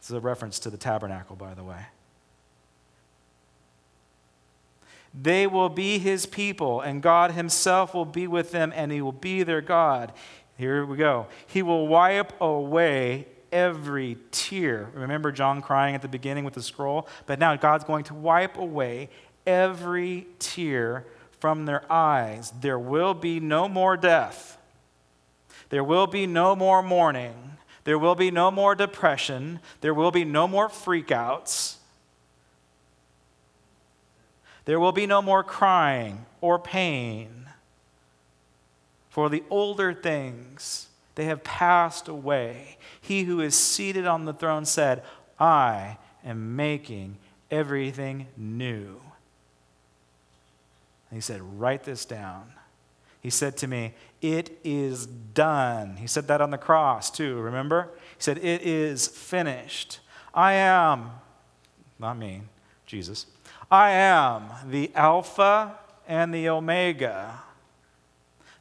[0.01, 1.87] This is a reference to the tabernacle, by the way.
[5.13, 9.13] They will be his people, and God himself will be with them, and he will
[9.13, 10.13] be their God.
[10.57, 11.29] Here we go.
[11.47, 14.91] He will wipe away every tear.
[14.93, 17.09] Remember John crying at the beginning with the scroll?
[17.27, 19.09] But now God's going to wipe away
[19.47, 21.07] every tear
[21.45, 22.55] from their eyes.
[22.63, 24.57] There will be no more death.
[25.69, 27.59] There will be no more mourning.
[27.85, 29.61] There will be no more depression.
[29.83, 31.77] There will be no more freakouts.
[34.65, 37.51] There will be no more crying or pain.
[39.11, 42.79] For the older things, they have passed away.
[43.03, 45.03] He who is seated on the throne said,
[45.39, 47.19] I am making
[47.51, 49.04] everything new.
[51.15, 52.53] He said, Write this down.
[53.21, 55.97] He said to me, It is done.
[55.97, 57.91] He said that on the cross, too, remember?
[58.17, 60.01] He said, It is finished.
[60.35, 61.13] I am,
[61.99, 62.43] not me,
[62.85, 63.27] Jesus,
[63.71, 67.43] I am the Alpha and the Omega,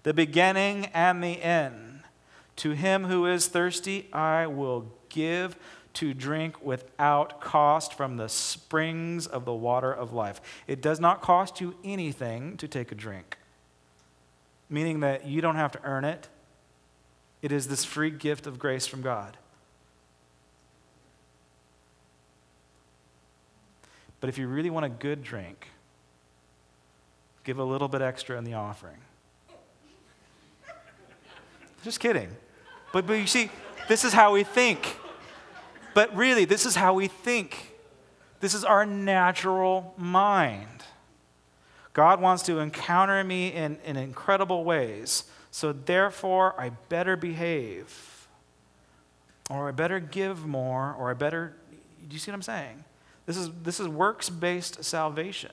[0.03, 2.01] the beginning and the end.
[2.57, 5.57] To him who is thirsty, I will give
[5.93, 10.41] to drink without cost from the springs of the water of life.
[10.67, 13.37] It does not cost you anything to take a drink,
[14.69, 16.29] meaning that you don't have to earn it.
[17.41, 19.37] It is this free gift of grace from God.
[24.19, 25.67] But if you really want a good drink,
[27.43, 28.97] give a little bit extra in the offering.
[31.83, 32.29] Just kidding.
[32.93, 33.49] But, but you see,
[33.89, 34.97] this is how we think.
[35.93, 37.73] But really, this is how we think.
[38.39, 40.67] This is our natural mind.
[41.93, 45.25] God wants to encounter me in, in incredible ways.
[45.51, 48.27] So therefore, I better behave.
[49.49, 50.95] Or I better give more.
[50.97, 51.53] Or I better.
[52.07, 52.83] Do you see what I'm saying?
[53.25, 55.51] This is, this is works based salvation.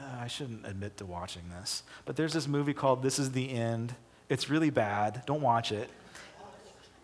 [0.00, 3.52] Uh, I shouldn't admit to watching this, but there's this movie called This Is the
[3.52, 3.94] End.
[4.30, 5.22] It's really bad.
[5.26, 5.90] Don't watch it.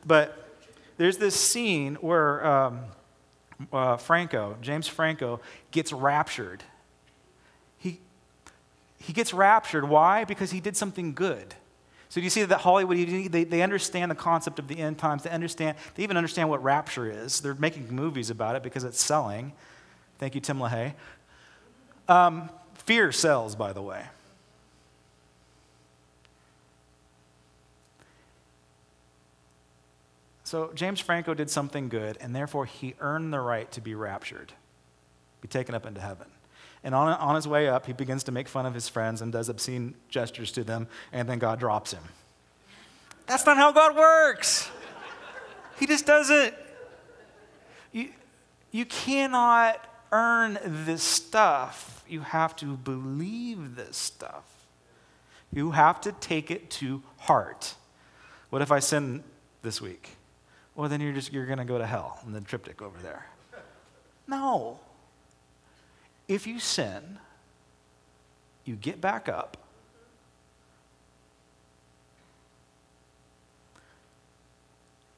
[0.07, 0.49] But
[0.97, 2.81] there's this scene where um,
[3.73, 5.41] uh, Franco, James Franco,
[5.73, 6.63] gets raptured.
[7.79, 8.01] He,
[8.99, 9.89] he gets raptured.
[9.89, 10.25] Why?
[10.25, 11.55] Because he did something good.
[12.09, 12.97] So do you see that Hollywood,
[13.33, 15.25] they, they understand the concept of the end times.
[15.25, 17.41] They understand, they even understand what rapture is.
[17.41, 19.53] They're making movies about it because it's selling.
[20.19, 20.95] Thank you, Tim LaHaye.
[22.09, 24.05] Um, fear sells, by the way.
[30.47, 34.53] So James Franco did something good, and therefore he earned the right to be raptured,
[35.41, 36.29] be taken up into heaven.
[36.85, 39.33] And on, on his way up, he begins to make fun of his friends and
[39.33, 42.05] does obscene gestures to them, and then God drops him.
[43.27, 44.71] That's not how God works.
[45.81, 46.55] He just doesn't.
[47.91, 48.11] You,
[48.71, 52.05] you cannot earn this stuff.
[52.09, 54.45] You have to believe this stuff.
[55.53, 57.75] You have to take it to heart.
[58.51, 59.25] What if I sin
[59.63, 60.16] this week?
[60.77, 63.27] Well, then you're just you're going to go to hell in the triptych over there.
[64.29, 64.79] No.
[66.29, 67.19] If you sin,
[68.65, 69.57] you get back up.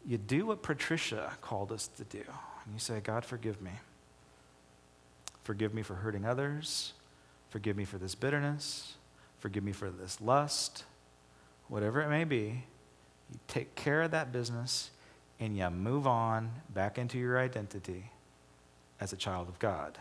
[0.07, 2.19] You do what Patricia called us to do.
[2.19, 3.73] And you say, God, forgive me.
[5.43, 6.93] Forgive me for hurting others.
[7.51, 8.95] Forgive me for this bitterness.
[9.41, 10.85] Forgive me for this lust.
[11.69, 12.65] Whatever it may be,
[13.31, 14.91] you take care of that business
[15.41, 18.11] and you move on back into your identity
[19.01, 19.99] as a child of God,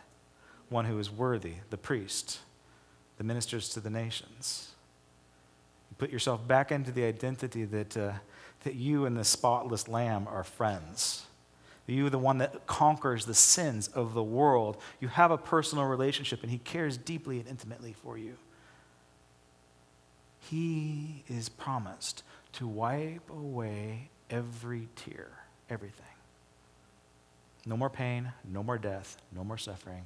[0.69, 2.39] one who is worthy, the priest,
[3.17, 4.71] the ministers to the nations.
[5.91, 8.13] You put yourself back into the identity that, uh,
[8.63, 11.25] that you and the spotless lamb are friends.
[11.85, 14.75] You, the one that conquers the sins of the world.
[14.99, 18.35] You have a personal relationship, and He cares deeply and intimately for you.
[20.39, 22.23] He is promised
[22.53, 25.30] to wipe away every tear,
[25.69, 26.05] everything.
[27.65, 30.03] No more pain, no more death, no more suffering.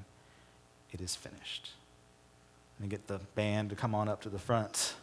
[0.91, 1.71] It is finished.
[2.79, 4.95] And get the band to come on up to the front.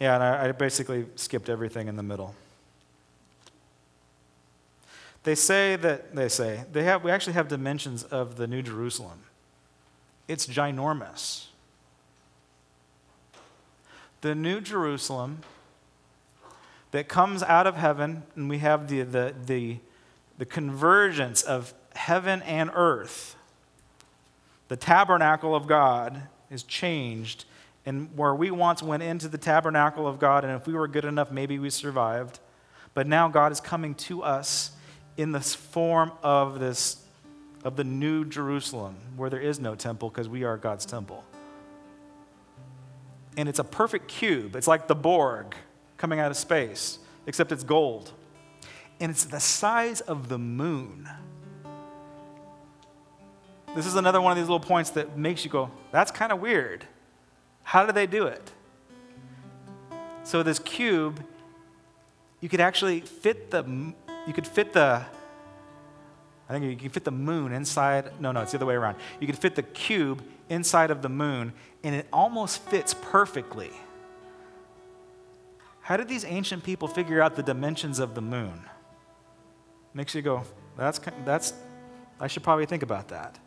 [0.00, 2.34] Yeah, and I, I basically skipped everything in the middle.
[5.24, 9.20] They say that, they say, they have, we actually have dimensions of the New Jerusalem.
[10.26, 11.46] It's ginormous.
[14.20, 15.40] The New Jerusalem
[16.90, 19.78] that comes out of heaven, and we have the, the, the,
[20.38, 23.36] the convergence of heaven and earth.
[24.68, 27.44] The tabernacle of God is changed,
[27.84, 31.04] and where we once went into the tabernacle of God, and if we were good
[31.04, 32.40] enough, maybe we survived.
[32.94, 34.72] But now God is coming to us
[35.16, 37.04] in the form of this
[37.64, 41.24] of the new Jerusalem, where there is no temple because we are God's temple.
[43.36, 44.54] And it's a perfect cube.
[44.54, 45.56] It's like the Borg
[45.98, 48.12] coming out of space, except it's gold.
[49.00, 51.08] And it's the size of the moon.
[53.76, 56.40] This is another one of these little points that makes you go, that's kind of
[56.40, 56.86] weird.
[57.62, 58.50] How do they do it?
[60.24, 61.22] So this cube,
[62.40, 63.64] you could actually fit the
[64.26, 65.04] you could fit the
[66.48, 68.10] I think you can fit the moon inside.
[68.20, 68.96] No, no, it's the other way around.
[69.20, 71.52] You could fit the cube inside of the moon,
[71.84, 73.70] and it almost fits perfectly.
[75.88, 78.60] How did these ancient people figure out the dimensions of the moon?
[79.94, 80.42] Makes you go,
[80.76, 81.54] that's, that's,
[82.20, 83.38] I should probably think about that.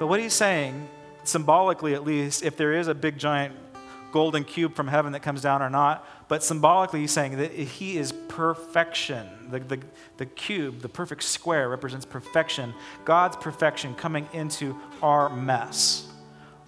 [0.00, 0.88] But what he's saying,
[1.22, 3.54] symbolically at least, if there is a big giant
[4.10, 7.96] golden cube from heaven that comes down or not, but symbolically he's saying that he
[7.96, 9.28] is perfection.
[9.52, 9.78] The, the,
[10.16, 12.74] the cube, the perfect square, represents perfection,
[13.04, 16.08] God's perfection coming into our mess,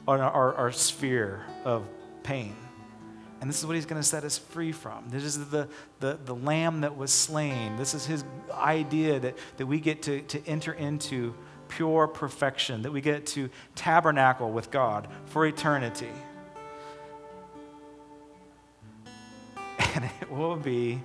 [0.06, 1.88] our, our, our sphere of
[2.22, 2.54] pain.
[3.44, 5.04] And this is what he's going to set us free from.
[5.10, 5.68] This is the,
[6.00, 7.76] the, the lamb that was slain.
[7.76, 11.34] This is his idea that, that we get to, to enter into
[11.68, 16.08] pure perfection, that we get to tabernacle with God for eternity.
[19.94, 21.02] And it will be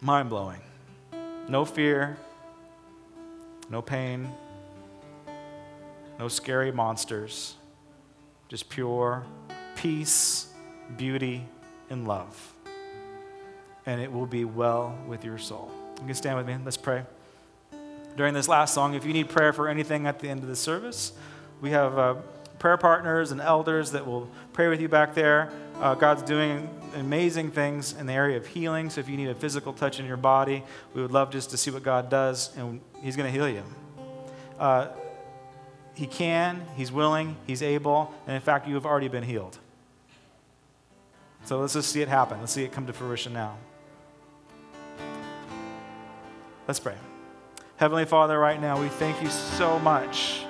[0.00, 0.60] mind blowing.
[1.46, 2.16] No fear,
[3.70, 4.28] no pain,
[6.18, 7.54] no scary monsters,
[8.48, 9.24] just pure
[9.76, 10.49] peace,
[10.96, 11.44] beauty,
[11.88, 12.52] and love.
[13.86, 15.70] And it will be well with your soul.
[16.00, 16.56] You can stand with me.
[16.64, 17.04] Let's pray
[18.16, 18.94] during this last song.
[18.94, 21.12] If you need prayer for anything at the end of the service,
[21.60, 22.14] we have uh,
[22.58, 25.50] prayer partners and elders that will pray with you back there.
[25.80, 28.90] Uh, God's doing amazing things in the area of healing.
[28.90, 30.62] So if you need a physical touch in your body,
[30.92, 33.62] we would love just to see what God does, and He's going to heal you.
[34.58, 34.88] Uh,
[35.94, 39.58] he can, He's willing, He's able, and in fact, you have already been healed.
[41.44, 42.40] So let's just see it happen.
[42.40, 43.56] Let's see it come to fruition now.
[46.68, 46.94] Let's pray.
[47.76, 50.44] Heavenly Father, right now, we thank you so much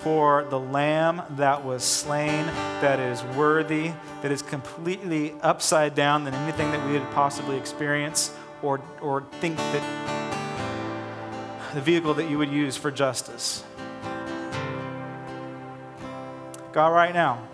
[0.00, 2.46] for the Lamb that was slain,
[2.80, 8.32] that is worthy, that is completely upside down than anything that we had possibly experienced
[8.62, 9.82] or, or think that
[11.74, 13.62] the vehicle that you would use for justice.
[16.72, 17.46] God, right now,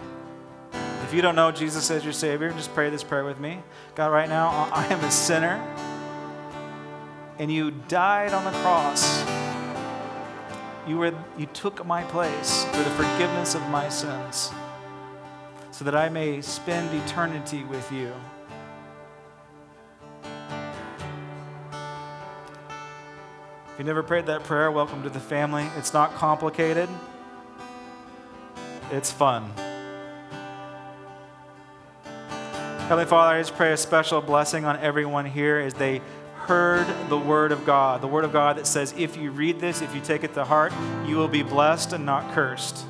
[1.07, 3.61] if you don't know Jesus as your Savior, just pray this prayer with me.
[3.95, 5.65] God, right now, I am a sinner
[7.39, 9.25] and you died on the cross.
[10.85, 14.51] You, were, you took my place for the forgiveness of my sins
[15.71, 18.13] so that I may spend eternity with you.
[23.75, 25.69] If you never prayed that prayer, welcome to the family.
[25.77, 26.89] It's not complicated,
[28.91, 29.53] it's fun.
[32.87, 36.01] Heavenly Father, I just pray a special blessing on everyone here as they
[36.37, 39.82] heard the word of God, the word of God that says, if you read this,
[39.82, 40.72] if you take it to heart,
[41.05, 42.84] you will be blessed and not cursed.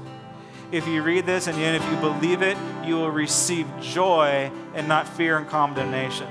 [0.71, 5.09] If you read this and if you believe it, you will receive joy and not
[5.09, 6.29] fear and condemnation.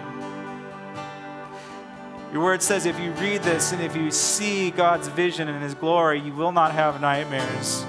[2.32, 5.74] Your word says if you read this and if you see God's vision and His
[5.74, 7.84] glory, you will not have nightmares.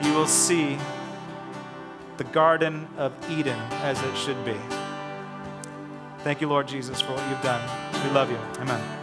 [0.00, 0.78] You will see
[2.18, 4.56] the Garden of Eden as it should be.
[6.24, 7.62] Thank you, Lord Jesus, for what you've done.
[8.04, 8.38] We love you.
[8.60, 8.97] Amen.